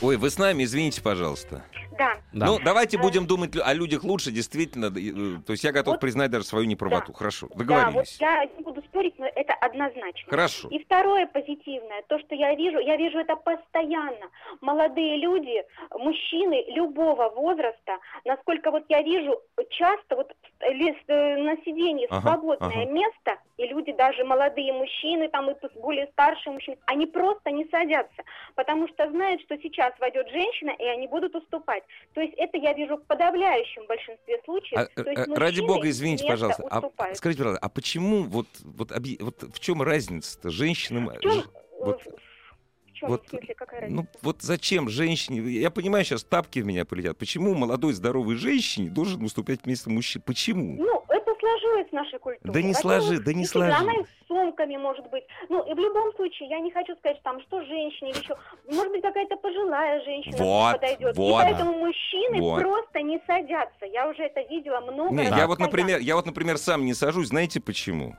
Ой, 0.00 0.16
вы 0.16 0.30
с 0.30 0.38
нами, 0.38 0.62
извините, 0.64 1.02
пожалуйста. 1.02 1.64
Да. 2.02 2.14
Да. 2.32 2.46
Ну, 2.46 2.58
давайте 2.64 2.96
Э, 2.96 3.00
будем 3.00 3.26
думать 3.26 3.56
о 3.56 3.72
людях 3.74 4.02
лучше, 4.04 4.30
действительно. 4.32 4.86
э, 4.86 5.42
То 5.46 5.52
есть 5.52 5.62
я 5.64 5.72
готов 5.72 5.94
Вот- 5.94 6.00
признать 6.00 6.30
даже 6.30 6.44
свою 6.44 6.66
неправоту. 6.66 7.12
Да. 7.12 7.18
Хорошо, 7.18 7.46
Да, 7.46 7.54
вот 7.54 7.58
договорились. 7.58 8.18
я 8.20 8.44
не 8.44 8.62
буду 8.62 8.82
спорить, 8.82 9.18
но 9.18 9.26
это 9.26 9.54
однозначно. 9.54 10.28
Хорошо. 10.30 10.68
И 10.68 10.82
второе 10.84 11.26
позитивное, 11.26 12.02
то, 12.08 12.18
что 12.18 12.34
я 12.34 12.54
вижу, 12.54 12.78
я 12.80 12.96
вижу 12.96 13.18
это 13.18 13.36
постоянно. 13.36 14.26
Молодые 14.60 15.16
люди, 15.18 15.62
мужчины 15.98 16.64
любого 16.74 17.28
возраста, 17.30 17.98
насколько 18.24 18.70
вот 18.70 18.84
я 18.88 19.02
вижу, 19.02 19.40
часто 19.70 20.16
вот 20.16 20.32
лес- 20.60 20.96
э, 21.08 21.36
на 21.36 21.56
сиденье 21.64 22.06
Ага, 22.10 22.20
свободное 22.28 22.68
ага. 22.82 22.90
место, 22.90 23.36
и 23.58 23.66
люди, 23.66 23.92
даже 23.92 24.24
молодые 24.24 24.72
мужчины, 24.72 25.28
там 25.28 25.50
и 25.50 25.54
более 25.80 26.06
старшие 26.08 26.52
мужчины, 26.54 26.76
они 26.86 27.06
просто 27.06 27.50
не 27.50 27.64
садятся, 27.70 28.22
потому 28.54 28.88
что 28.88 29.08
знают, 29.10 29.40
что 29.42 29.56
сейчас 29.58 29.92
войдет 30.00 30.28
женщина, 30.30 30.70
и 30.78 30.84
они 30.84 31.06
будут 31.06 31.34
уступать. 31.34 31.82
То 32.14 32.20
есть 32.20 32.34
это 32.36 32.58
я 32.58 32.74
вижу 32.74 32.96
в 32.98 33.04
подавляющем 33.06 33.86
большинстве 33.86 34.38
случаев. 34.44 34.88
А, 34.96 35.02
То 35.02 35.10
есть 35.10 35.28
э, 35.28 35.34
ради 35.34 35.60
бога, 35.60 35.88
извините, 35.88 36.24
место 36.24 36.32
пожалуйста. 36.32 36.62
А, 36.70 36.78
уступают. 36.78 37.16
скажите, 37.16 37.38
пожалуйста, 37.38 37.66
а 37.66 37.68
почему 37.70 38.22
вот, 38.24 38.46
вот, 38.62 38.90
объ- 38.92 39.22
вот 39.22 39.42
в 39.42 39.58
чем 39.60 39.82
разница-то 39.82 40.50
женщинам? 40.50 41.08
В 41.08 41.20
чем, 41.20 41.38
э, 41.38 41.42
вот, 41.80 42.02
в 42.02 42.92
чем, 42.92 43.08
вот, 43.08 43.26
в 43.26 43.30
смысле, 43.30 43.54
какая 43.54 43.80
разница? 43.82 44.02
ну 44.02 44.08
вот 44.20 44.42
зачем 44.42 44.88
женщине? 44.90 45.40
Я 45.52 45.70
понимаю, 45.70 46.04
сейчас 46.04 46.22
тапки 46.22 46.58
в 46.58 46.66
меня 46.66 46.84
полетят. 46.84 47.16
Почему 47.16 47.54
молодой 47.54 47.94
здоровой 47.94 48.36
женщине 48.36 48.90
должен 48.90 49.20
выступать 49.22 49.60
вместо 49.64 49.88
мужчин? 49.88 50.20
Почему? 50.20 50.76
Ну, 50.82 51.02
сложилось 51.42 51.88
в 51.88 51.92
нашей 51.92 52.18
культуре. 52.18 52.52
Да 52.52 52.62
не 52.62 52.72
сложи- 52.74 53.18
да 53.20 53.32
не 53.32 53.40
действительно, 53.42 53.78
Она 53.78 53.92
с 54.04 54.26
сумками 54.28 54.76
может 54.76 55.08
быть. 55.10 55.24
Ну, 55.48 55.62
и 55.64 55.74
в 55.74 55.78
любом 55.78 56.12
случае, 56.14 56.48
я 56.48 56.60
не 56.60 56.70
хочу 56.70 56.94
сказать, 56.96 57.16
что 57.18 57.24
там, 57.24 57.40
что 57.42 57.60
женщине 57.64 58.10
или 58.10 58.18
еще. 58.18 58.36
Может 58.72 58.92
быть, 58.92 59.02
какая-то 59.02 59.36
пожилая 59.36 60.02
женщина 60.04 60.36
Вот, 60.38 60.72
подойдет. 60.74 61.16
вот. 61.16 61.40
И 61.40 61.42
поэтому 61.44 61.72
мужчины 61.78 62.40
Вот. 62.40 62.60
просто 62.62 63.02
не 63.02 63.20
садятся. 63.26 63.86
Я 63.86 64.08
уже 64.08 64.22
это 64.22 64.40
видела 64.42 64.80
много 64.80 65.10
Не, 65.14 65.28
раз. 65.28 65.38
я 65.38 65.46
вот, 65.46 65.58
например, 65.58 65.98
я 66.00 66.14
вот, 66.16 66.26
например, 66.26 66.58
сам 66.58 66.84
не 66.84 66.94
сажусь. 66.94 67.28
Знаете 67.28 67.60
почему? 67.60 68.14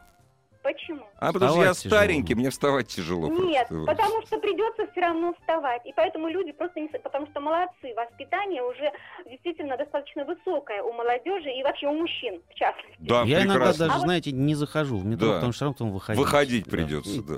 Почему? 0.63 1.03
А 1.19 1.31
потому 1.33 1.51
что 1.51 1.61
я 1.63 1.73
Вставать 1.73 1.77
тяжело. 1.83 1.97
старенький, 2.01 2.35
мне 2.35 2.49
вставать 2.49 2.87
тяжело. 2.87 3.27
Нет, 3.27 3.67
просто. 3.67 3.85
потому 3.85 4.21
что 4.23 4.39
придется 4.39 4.87
все 4.91 5.01
равно 5.01 5.33
вставать. 5.39 5.85
И 5.85 5.93
поэтому 5.95 6.27
люди 6.29 6.51
просто 6.53 6.79
не... 6.79 6.87
Потому 6.87 7.27
что 7.27 7.41
молодцы, 7.41 7.93
воспитание 7.95 8.63
уже 8.63 8.91
действительно 9.29 9.75
достаточно 9.77 10.23
высокое 10.25 10.81
у 10.81 10.93
молодежи 10.93 11.51
и 11.51 11.63
вообще 11.63 11.87
у 11.87 11.93
мужчин, 11.93 12.41
в 12.49 12.53
частности. 12.55 12.95
Да, 12.99 13.23
Я 13.23 13.39
иногда 13.43 13.53
прекрасно. 13.55 13.79
даже, 13.79 13.91
А 13.91 13.97
вот- 13.97 14.03
знаете, 14.05 14.31
не 14.31 14.55
захожу 14.55 14.97
в 14.97 15.05
метро, 15.05 15.27
Да. 15.27 15.33
потому 15.35 15.51
что 15.51 15.57
все 15.57 15.65
равно 15.65 15.73
потом 15.73 15.91
выходить. 15.91 16.19
Выходить 16.21 16.65
Да. 16.65 16.71
придется, 16.71 17.11
И- 17.19 17.21
да. 17.21 17.35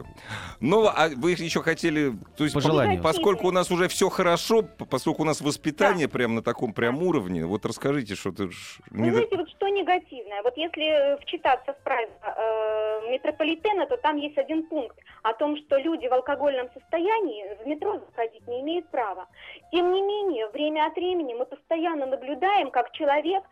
Ну, 0.60 0.86
а 0.88 1.10
вы 1.16 1.32
еще 1.32 1.62
хотели, 1.62 2.14
то 2.38 2.44
есть, 2.44 2.54
По 2.54 2.62
по- 2.62 2.68
желанию. 2.68 3.02
поскольку 3.02 3.48
у 3.48 3.52
нас 3.52 3.72
уже 3.72 3.88
все 3.88 4.10
хорошо, 4.10 4.64
поскольку 4.90 5.24
у 5.24 5.26
нас 5.26 5.42
воспитание 5.42 6.08
прям 6.08 6.36
на 6.36 6.44
таком 6.44 6.74
прям 6.74 7.02
уровне, 7.02 7.46
вот 7.46 7.66
расскажите, 7.66 8.16
что 8.16 8.32
ты 8.32 8.46
Вы 8.92 9.12
знаете, 9.12 9.36
вот 9.36 9.50
что 9.50 9.68
негативное? 9.70 10.44
Вот 10.44 10.56
если 10.58 11.20
вчитаться 11.24 11.74
в 11.74 11.78
правила 11.84 12.12
э, 12.38 13.10
метрополитена, 13.16 13.86
то 13.86 13.98
там 13.98 14.18
есть 14.18 14.38
один 14.38 14.64
пункт 14.64 14.98
о 15.24 15.34
том, 15.34 15.58
что 15.58 15.78
люди 15.78 16.08
в 16.08 16.14
алкогольном 16.14 16.70
состоянии 16.74 17.56
в 17.64 17.68
метро 17.68 18.00
заходить 18.00 18.48
не 18.48 18.62
имеют 18.62 18.90
права. 18.90 19.28
Тем 19.72 19.92
не 19.92 20.02
менее, 20.02 20.48
время 20.50 20.86
от 20.88 20.96
времени 20.96 21.34
мы 21.34 21.46
постоянно 21.46 22.06
наблюдаем, 22.06 22.72
как 22.72 22.92
человек 22.92 23.44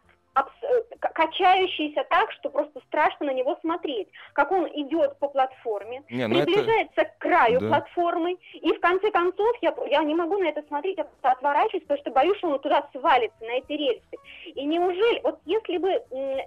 качающийся 0.99 2.03
так, 2.09 2.31
что 2.31 2.49
просто 2.49 2.79
страшно 2.87 3.27
на 3.27 3.33
него 3.33 3.57
смотреть. 3.61 4.07
Как 4.33 4.51
он 4.51 4.67
идет 4.67 5.17
по 5.19 5.27
платформе, 5.27 6.03
Не, 6.09 6.27
ну 6.27 6.35
это- 6.39 6.45
приближается 6.45 7.05
к 7.05 7.17
краю 7.19 7.59
Да. 7.59 7.67
платформы, 7.67 8.37
и 8.53 8.73
в 8.73 8.79
конце 8.79 9.11
концов 9.11 9.55
я, 9.61 9.73
я 9.87 10.03
не 10.03 10.15
могу 10.15 10.37
на 10.37 10.47
это 10.49 10.61
смотреть, 10.67 10.97
я 10.97 11.03
просто 11.03 11.31
отворачиваюсь, 11.31 11.83
потому 11.83 11.99
что 11.99 12.11
боюсь, 12.11 12.37
что 12.37 12.49
он 12.49 12.59
туда 12.59 12.87
свалится, 12.91 13.37
на 13.41 13.57
эти 13.57 13.71
рельсы. 13.73 14.17
И 14.45 14.65
неужели, 14.65 15.19
вот 15.23 15.39
если 15.45 15.77
бы 15.77 15.89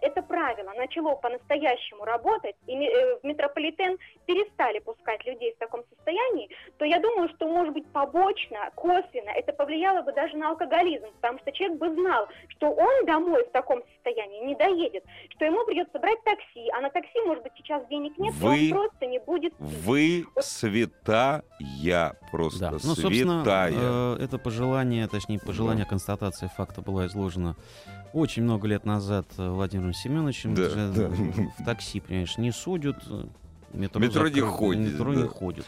это 0.03 0.23
правило 0.23 0.73
начало 0.77 1.15
по-настоящему 1.17 2.05
работать, 2.05 2.57
и 2.67 2.73
э, 2.75 3.19
в 3.21 3.25
метрополитен 3.25 3.99
перестали 4.27 4.79
пускать 4.81 5.25
людей 5.27 5.53
в 5.55 5.59
таком 5.59 5.83
состоянии, 5.95 6.49
то 6.79 6.85
я 6.85 6.99
думаю, 6.99 7.29
что, 7.31 7.47
может 7.47 7.73
быть, 7.75 7.87
побочно, 7.93 8.71
косвенно 8.75 9.31
это 9.31 9.53
повлияло 9.53 10.03
бы 10.03 10.13
даже 10.13 10.37
на 10.37 10.51
алкоголизм, 10.51 11.07
потому 11.21 11.39
что 11.41 11.53
человек 11.53 11.79
бы 11.79 11.91
знал, 11.95 12.29
что 12.49 12.71
он 12.71 13.05
домой 13.07 13.45
в 13.45 13.51
таком 13.51 13.76
состоянии 13.95 14.47
не 14.47 14.55
доедет, 14.57 15.05
что 15.35 15.45
ему 15.45 15.65
придется 15.67 15.99
брать 15.99 16.23
такси, 16.25 16.69
а 16.77 16.81
на 16.81 16.91
такси, 16.91 17.21
может 17.27 17.43
быть, 17.43 17.53
сейчас 17.57 17.87
денег 17.89 18.17
нет, 18.19 18.35
и 18.35 18.39
Вы- 18.39 18.51
он 18.65 18.71
просто 18.71 19.07
не 19.07 19.19
будет 19.21 19.53
пить. 19.57 19.69
Вы 19.85 20.25
святая, 20.41 21.43
просто 22.31 22.59
Да. 22.61 22.71
Ну, 22.73 22.79
собственно, 22.79 23.43
святая. 23.43 23.73
э, 23.75 24.17
это 24.21 24.39
пожелание, 24.39 25.07
точнее, 25.09 25.39
пожелание 25.39 25.85
констатации 25.85 26.51
факта 26.57 26.83
была 26.83 27.07
изложена 27.07 27.57
очень 28.13 28.43
много 28.43 28.67
лет 28.69 28.85
назад 28.85 29.27
э, 29.39 29.49
Владимиром 29.49 29.93
Семеновичем. 29.93 30.55
Да, 30.55 30.63
Даже 30.63 30.93
да. 30.93 31.09
В 31.59 31.65
такси, 31.65 32.01
понимаешь, 32.01 32.39
не 32.39 32.51
судят. 32.53 32.97
э, 33.11 33.25
Метро, 33.73 34.01
Метро 34.01 34.29
не 34.29 34.41
ходит, 34.41 34.93
Метро 34.95 35.13
не 35.15 35.23
да. 35.23 35.29
ходит. 35.29 35.67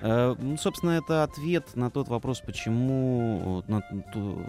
Э, 0.00 0.34
ну, 0.38 0.56
Собственно, 0.56 0.90
это 0.92 1.22
ответ 1.22 1.74
на 1.74 1.90
тот 1.90 2.08
вопрос, 2.08 2.40
почему, 2.40 3.62
на 3.68 3.80
ту- 4.12 4.44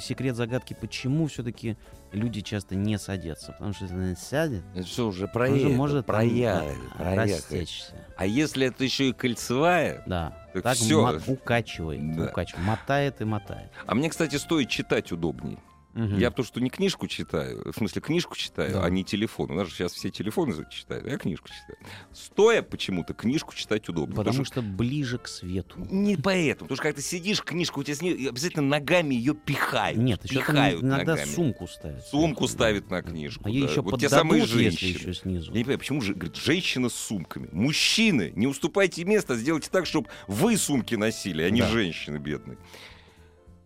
секрет 0.00 0.36
загадки, 0.36 0.76
почему 0.80 1.26
все-таки 1.26 1.76
люди 2.12 2.40
часто 2.40 2.74
не 2.74 2.98
садятся. 2.98 3.52
Потому 3.52 3.72
что 3.74 3.84
если 3.84 4.14
сядет, 4.14 4.62
Это 4.74 4.84
все 4.86 5.06
уже 5.06 5.24
он 5.24 5.28
же 5.28 5.32
проехал, 5.32 5.70
может 5.72 6.06
там, 6.06 6.16
проехали, 6.16 6.70
э, 6.70 6.96
проехали. 6.98 7.32
растечься. 7.32 7.92
А 8.16 8.26
если 8.26 8.66
это 8.66 8.82
еще 8.84 9.10
и 9.10 9.12
кольцевая, 9.12 10.02
Да. 10.06 10.36
Так 10.54 10.62
Так 10.62 10.78
ма- 10.90 11.20
укачивает, 11.26 12.16
Да. 12.16 12.24
укачивает, 12.24 12.66
мотает 12.66 13.20
и 13.20 13.24
мотает. 13.24 13.70
а 13.86 13.94
мне, 13.94 14.08
кстати, 14.08 14.36
стоит 14.36 14.68
читать 14.68 15.12
удобней. 15.12 15.58
Мгм. 15.94 16.18
Я 16.18 16.30
потому 16.30 16.46
что 16.46 16.60
не 16.60 16.70
книжку 16.70 17.06
читаю, 17.08 17.72
в 17.72 17.76
смысле 17.76 18.02
книжку 18.02 18.36
читаю, 18.36 18.72
Да. 18.74 18.84
а 18.84 18.90
не 18.90 19.04
телефон. 19.04 19.50
У 19.50 19.54
нас 19.54 19.68
же 19.68 19.74
сейчас 19.74 19.92
все 19.94 20.10
телефоны 20.10 20.54
читают, 20.70 21.06
а 21.06 21.10
я 21.10 21.16
книжку 21.18 21.48
читаю. 21.48 21.78
Стоя 22.12 22.62
почему-то 22.62 23.14
книжку 23.14 23.54
читать 23.54 23.88
удобно. 23.88 24.14
Потому 24.14 24.44
что 24.44 24.62
ближе 24.62 25.18
к 25.18 25.26
свету. 25.28 25.78
Не 25.90 26.16
поэтому, 26.16 26.68
потому 26.68 26.76
что 26.76 26.82
когда 26.82 26.96
ты 26.96 27.02
сидишь, 27.02 27.42
книжку 27.42 27.80
у 27.80 27.82
тебя 27.84 27.96
с 27.96 28.02
ней 28.02 28.28
обязательно 28.28 28.62
ногами 28.66 29.14
ее 29.14 29.34
пихают. 29.34 29.98
Нет, 29.98 30.22
еще 30.24 30.34
там 30.36 30.42
пихают 30.44 30.82
иногда 30.82 31.12
ногами. 31.14 31.28
сумку 31.34 31.66
ставят. 31.66 32.06
Сумку 32.06 32.46
ставят 32.48 32.90
на 32.90 33.02
книжку. 33.02 33.44
А 33.48 33.52
да. 33.52 33.58
еще 33.58 33.80
вот 33.80 33.98
те 33.98 34.08
самые 34.08 34.44
женщины. 34.46 34.88
еще 34.90 35.14
снизу. 35.14 35.50
Я 35.52 35.58
не 35.58 35.64
понимаю, 35.64 35.78
почему 35.78 36.00
же, 36.00 36.14
говорит, 36.14 36.36
женщина 36.36 36.90
с 36.90 36.94
сумками. 36.94 37.48
Мужчины, 37.52 38.32
не 38.36 38.46
уступайте 38.46 39.04
место, 39.04 39.36
сделайте 39.36 39.70
так, 39.70 39.86
чтобы 39.86 40.08
вы 40.26 40.56
сумки 40.56 40.94
носили, 40.94 41.42
а 41.42 41.50
не 41.50 41.60
Да. 41.62 41.68
женщины 41.68 42.18
бедные. 42.18 42.58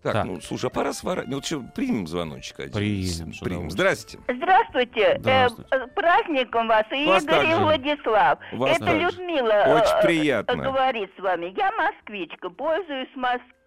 Так, 0.03 0.13
Так. 0.15 0.25
ну, 0.25 0.41
слушай, 0.41 0.67
а 0.67 0.71
пора 0.71 0.93
сворачивать. 0.93 1.29
Ну, 1.31 1.37
вот 1.37 1.45
что, 1.47 1.61
примем 1.77 2.07
звоночек 2.09 2.59
один? 2.59 2.73
Примем, 2.73 3.33
с 3.35 3.39
Примем. 3.39 3.71
Здрасте. 3.71 4.19
Здравствуйте. 4.29 5.17
Здравствуйте. 5.21 5.69
Э, 5.77 5.87
праздником 5.95 6.67
вас, 6.69 6.85
Вас 6.91 7.23
Игорь, 7.23 7.23
и 7.23 7.27
также. 7.49 7.57
Владислав. 7.61 8.39
Вас 8.53 8.77
Это 8.77 8.85
также. 8.87 9.01
Людмила 9.19 9.65
Очень 9.81 9.99
э, 9.99 10.03
приятно. 10.03 10.53
э, 10.53 10.57
говорит 10.65 11.11
с 11.17 11.23
вами. 11.23 11.55
Я 11.57 11.71
москвичка, 11.73 12.51
пользуюсь 12.51 13.09
Моск- 13.17 13.41
э, 13.41 13.62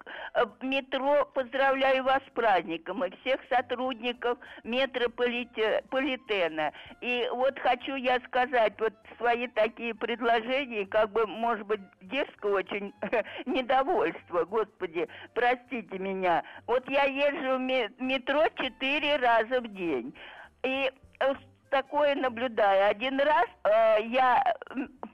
метро. 0.62 1.24
Поздравляю 1.34 2.04
вас 2.04 2.22
с 2.26 2.30
праздником 2.32 3.04
и 3.04 3.10
всех 3.20 3.40
сотрудников 3.48 4.38
метрополитена. 4.64 6.72
И 7.00 7.28
вот 7.32 7.58
хочу 7.58 7.96
я 7.96 8.20
сказать 8.20 8.74
вот 8.78 8.94
свои 9.18 9.48
такие 9.48 9.94
предложения, 9.94 10.86
как 10.86 11.10
бы, 11.10 11.26
может 11.26 11.66
быть, 11.66 11.80
дерзко 12.02 12.46
очень 12.46 12.94
недовольство, 13.46 14.44
господи, 14.44 15.08
простите 15.34 15.98
меня. 15.98 16.42
Вот 16.66 16.88
я 16.88 17.04
езжу 17.04 17.56
в 17.56 17.60
ме- 17.60 17.90
метро 17.98 18.44
четыре 18.56 19.16
раза 19.16 19.60
в 19.60 19.68
день. 19.68 20.14
И 20.62 20.90
э, 21.20 21.34
такое 21.70 22.14
наблюдаю. 22.14 22.90
Один 22.90 23.20
раз 23.20 23.46
э, 23.64 24.02
я 24.06 24.42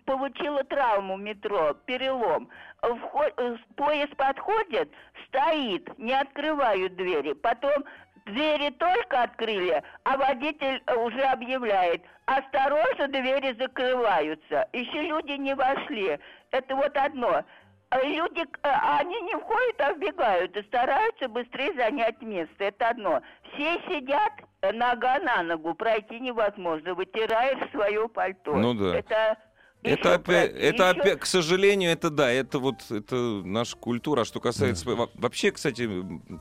получила 0.05 0.65
травму 0.65 1.17
метро, 1.17 1.75
перелом. 1.87 2.49
Вход- 2.83 3.35
э, 3.37 3.57
поезд 3.77 4.15
подходит, 4.17 4.91
стоит, 5.27 5.99
не 5.99 6.13
открывают 6.13 6.97
двери. 6.97 7.33
Потом 7.35 7.85
двери 8.27 8.71
только 8.71 9.23
открыли, 9.23 9.83
а 10.05 10.17
водитель 10.17 10.83
э, 10.87 10.95
уже 10.97 11.23
объявляет, 11.23 12.03
осторожно, 12.27 13.09
двери 13.09 13.55
закрываются. 13.59 14.69
Еще 14.73 15.03
люди 15.03 15.33
не 15.33 15.55
вошли. 15.55 16.19
Это 16.51 16.77
вот 16.77 16.97
одно. 16.97 17.45
А 17.91 18.03
Люди, 18.05 18.41
э, 18.41 18.69
они 18.99 19.21
не 19.23 19.35
входят, 19.37 19.81
а 19.81 19.93
вбегают 19.93 20.57
и 20.57 20.63
стараются 20.63 21.29
быстрее 21.29 21.75
занять 21.75 22.21
место. 22.23 22.65
Это 22.65 22.89
одно. 22.89 23.23
Все 23.53 23.75
сидят 23.89 24.33
нога 24.71 25.19
на 25.19 25.43
ногу, 25.43 25.75
пройти 25.75 26.21
невозможно, 26.21 26.95
вытираешь 26.95 27.71
свое 27.73 28.09
пальто. 28.09 28.55
Ну 28.55 28.75
да. 28.75 28.97
Это, 28.97 29.37
Это 29.83 30.15
опять, 30.15 30.53
это 30.53 30.91
еще- 30.91 31.01
опять, 31.01 31.21
к 31.21 31.27
сожалению, 31.27 31.91
это 31.91 32.09
да, 32.11 32.31
это 32.31 32.59
вот 32.61 32.77
это 32.91 33.17
наша 33.45 33.77
культура. 33.77 34.21
А 34.21 34.25
что 34.25 34.39
касается 34.41 34.89
во- 34.89 35.11
вообще, 35.15 35.51
кстати, 35.51 35.89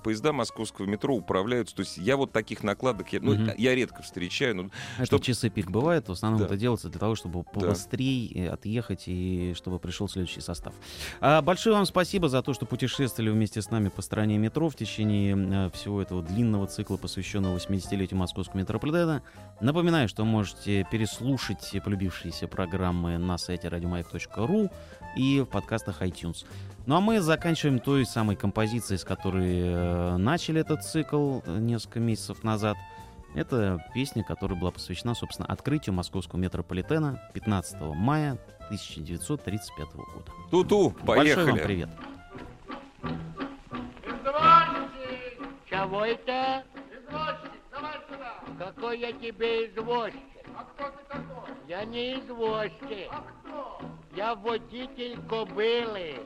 поезда 0.04 0.32
московского 0.32 0.86
метро 0.86 1.16
управляются. 1.16 1.76
То 1.76 1.82
есть 1.82 1.98
я 1.98 2.18
вот 2.18 2.32
таких 2.32 2.64
накладок 2.64 3.12
я, 3.14 3.20
ну, 3.22 3.34
Мгм. 3.34 3.52
я 3.58 3.74
редко 3.76 4.04
встречаю. 4.04 4.56
но 4.56 4.70
Это 4.98 5.06
чтоб- 5.08 5.22
часы 5.24 5.50
пик 5.50 5.72
бывает, 5.72 6.08
в 6.08 6.12
основном 6.12 6.40
Да. 6.42 6.46
это 6.46 6.56
делается 6.58 6.90
для 6.90 7.00
того, 7.00 7.16
чтобы 7.16 7.44
побыстрее 7.44 8.50
отъехать 8.52 9.04
и 9.08 9.54
чтобы 9.56 9.80
пришел 9.80 10.08
следующий 10.08 10.42
состав. 10.42 10.74
А, 11.20 11.42
большое 11.42 11.76
вам 11.76 11.86
спасибо 11.86 12.30
за 12.30 12.42
то, 12.44 12.54
что 12.54 12.66
путешествовали 12.66 13.32
вместе 13.32 13.62
с 13.62 13.72
нами 13.72 13.90
по 13.90 14.02
стране 14.02 14.38
метро 14.38 14.70
в 14.70 14.76
течение 14.76 15.36
э, 15.68 15.70
всего 15.72 16.02
этого 16.02 16.22
длинного 16.22 16.68
цикла, 16.68 16.98
посвященного 16.98 17.56
80-летию 17.58 18.20
московского 18.20 18.60
метрополитена. 18.60 19.24
Напоминаю, 19.62 20.08
что 20.10 20.26
можете 20.26 20.86
переслушать 20.92 21.72
полюбившиеся 21.84 22.48
программы 22.48 23.18
на 23.18 23.31
сайте 23.38 23.68
радиомаяк.ру 23.68 24.70
и 25.16 25.42
в 25.42 25.46
подкастах 25.46 26.02
iTunes. 26.02 26.46
Ну 26.86 26.96
а 26.96 27.00
мы 27.02 27.20
заканчиваем 27.22 27.80
той 27.80 28.06
самой 28.06 28.36
композицией, 28.36 28.98
с 28.98 29.04
которой 29.04 29.60
э, 29.62 30.18
начали 30.18 30.62
этот 30.62 30.84
цикл 30.84 31.40
э, 31.46 31.58
несколько 31.60 32.00
месяцев 32.00 32.44
назад. 32.44 32.78
Это 33.34 33.80
песня, 33.94 34.24
которая 34.24 34.60
была 34.60 34.72
посвящена, 34.72 35.14
собственно, 35.16 35.48
открытию 35.48 35.94
московского 35.96 36.38
метрополитена 36.40 37.22
15 37.34 37.80
мая 37.96 38.38
1935 38.66 39.94
года. 39.94 40.32
Ту-ту, 40.50 40.90
Большой 41.04 41.36
вам 41.36 41.46
поехали. 41.56 41.64
привет. 41.66 41.90
Чего 45.70 46.06
это? 46.06 46.64
Извозчик, 46.92 47.52
давай 47.72 47.94
сюда. 48.10 48.34
Какой 48.60 49.00
я 49.00 49.12
тебе 49.14 49.68
извозчик? 49.68 50.20
А 50.58 50.64
кто 50.64 50.90
ты? 50.90 51.11
Я 51.72 51.86
не 51.86 52.20
извозчик. 52.20 53.08
А 53.10 53.22
кто? 53.22 53.80
Я 54.14 54.36
водитель 54.36 55.18
кобылы. 55.30 56.20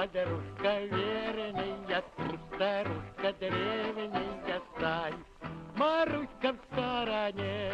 Подружка 0.00 0.80
верная, 0.86 2.02
старушка 2.54 3.34
древняя, 3.38 4.62
стань, 4.76 5.24
Маруська 5.76 6.52
в 6.54 6.58
стороне. 6.72 7.72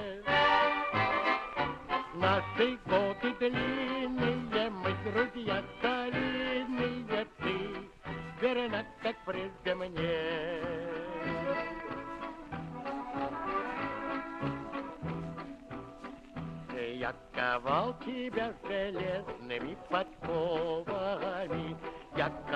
Наши 2.14 2.78
годы 2.86 3.32
длинные, 3.38 4.70
мы 4.70 4.92
друзья 5.04 5.62
старинные, 5.78 7.26
ты 7.38 7.56
верна, 8.40 8.84
как 9.02 9.16
прежде 9.24 9.74
мне. 9.74 10.96
Я 16.94 17.14
ковал 17.32 17.94
тебя 18.04 18.52
железными 18.66 19.76
подковами, 19.90 21.76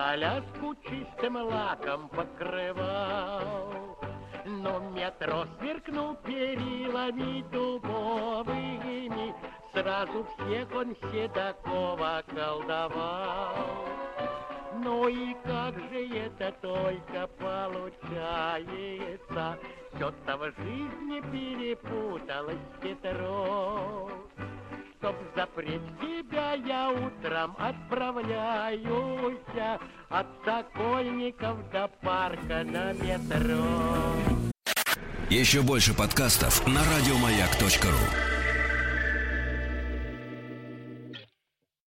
коляску 0.01 0.75
чистым 0.89 1.37
лаком 1.37 2.09
покрывал. 2.09 3.99
Но 4.47 4.81
метро 4.97 5.45
сверкнул 5.59 6.15
перилами 6.27 7.45
дубовыми, 7.53 9.35
Сразу 9.73 10.25
всех 10.25 10.75
он 10.75 10.97
Седокова 10.97 12.23
колдовал. 12.35 13.55
Ну 14.83 15.09
и 15.09 15.35
как 15.45 15.75
же 15.91 16.09
это 16.17 16.53
только 16.63 17.29
получается, 17.39 19.59
Все-то 19.95 20.37
в 20.39 20.45
жизни 20.63 21.21
перепуталось 21.31 22.57
Петро. 22.81 24.09
Чтоб 25.01 25.17
запреть 25.35 25.81
тебя, 25.99 26.53
я 26.53 26.91
утром 26.91 27.57
отправляюсь 27.59 28.83
От 30.11 30.27
Сокольников 30.45 31.71
до 31.71 31.89
парка 32.03 32.63
на 32.65 32.93
метро. 32.93 33.65
Еще 35.31 35.63
больше 35.63 35.95
подкастов 35.95 36.67
на 36.67 36.81
радиомаяк.ру. 36.85 38.40